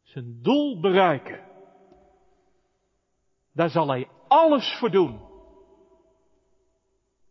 zijn 0.02 0.42
doel 0.42 0.80
bereiken. 0.80 1.48
Daar 3.54 3.70
zal 3.70 3.88
Hij 3.88 4.08
alles 4.28 4.78
voor 4.80 4.92
doen. 4.92 5.22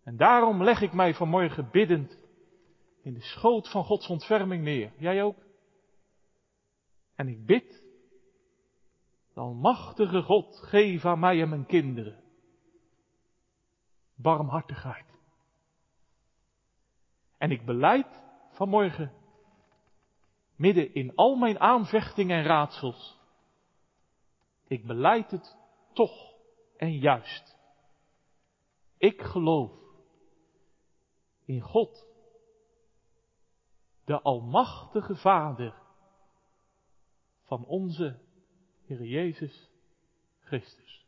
En 0.05 0.17
daarom 0.17 0.63
leg 0.63 0.81
ik 0.81 0.93
mij 0.93 1.15
vanmorgen 1.15 1.71
biddend 1.71 2.19
in 3.03 3.15
de 3.15 3.23
schoot 3.23 3.71
van 3.71 3.85
Gods 3.85 4.07
ontferming 4.07 4.65
neer. 4.65 4.93
Jij 4.99 5.23
ook? 5.23 5.37
En 7.15 7.29
ik 7.29 7.47
bid, 7.47 7.82
Almachtige 9.35 10.23
God, 10.23 10.57
geef 10.57 11.05
aan 11.05 11.19
mij 11.19 11.41
en 11.43 11.49
mijn 11.49 11.67
kinderen 11.67 12.23
barmhartigheid. 14.23 15.07
En 17.39 17.51
ik 17.51 17.65
beleid 17.65 18.25
vanmorgen, 18.51 19.13
midden 20.57 20.95
in 20.95 21.15
al 21.15 21.37
mijn 21.37 21.61
aanvechtingen 21.61 22.39
en 22.39 22.45
raadsels, 22.45 23.21
ik 24.67 24.87
beleid 24.87 25.31
het 25.31 25.57
toch 25.93 26.35
en 26.77 26.99
juist. 26.99 27.59
Ik 28.97 29.23
geloof 29.23 29.73
in 31.45 31.61
God, 31.61 32.07
de 34.05 34.21
Almachtige 34.21 35.17
Vader 35.17 35.75
van 37.43 37.65
onze 37.65 38.21
Heer 38.89 38.99
Jezus 39.05 39.69
Christus. 40.49 41.05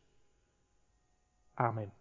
Amen. 1.57 1.91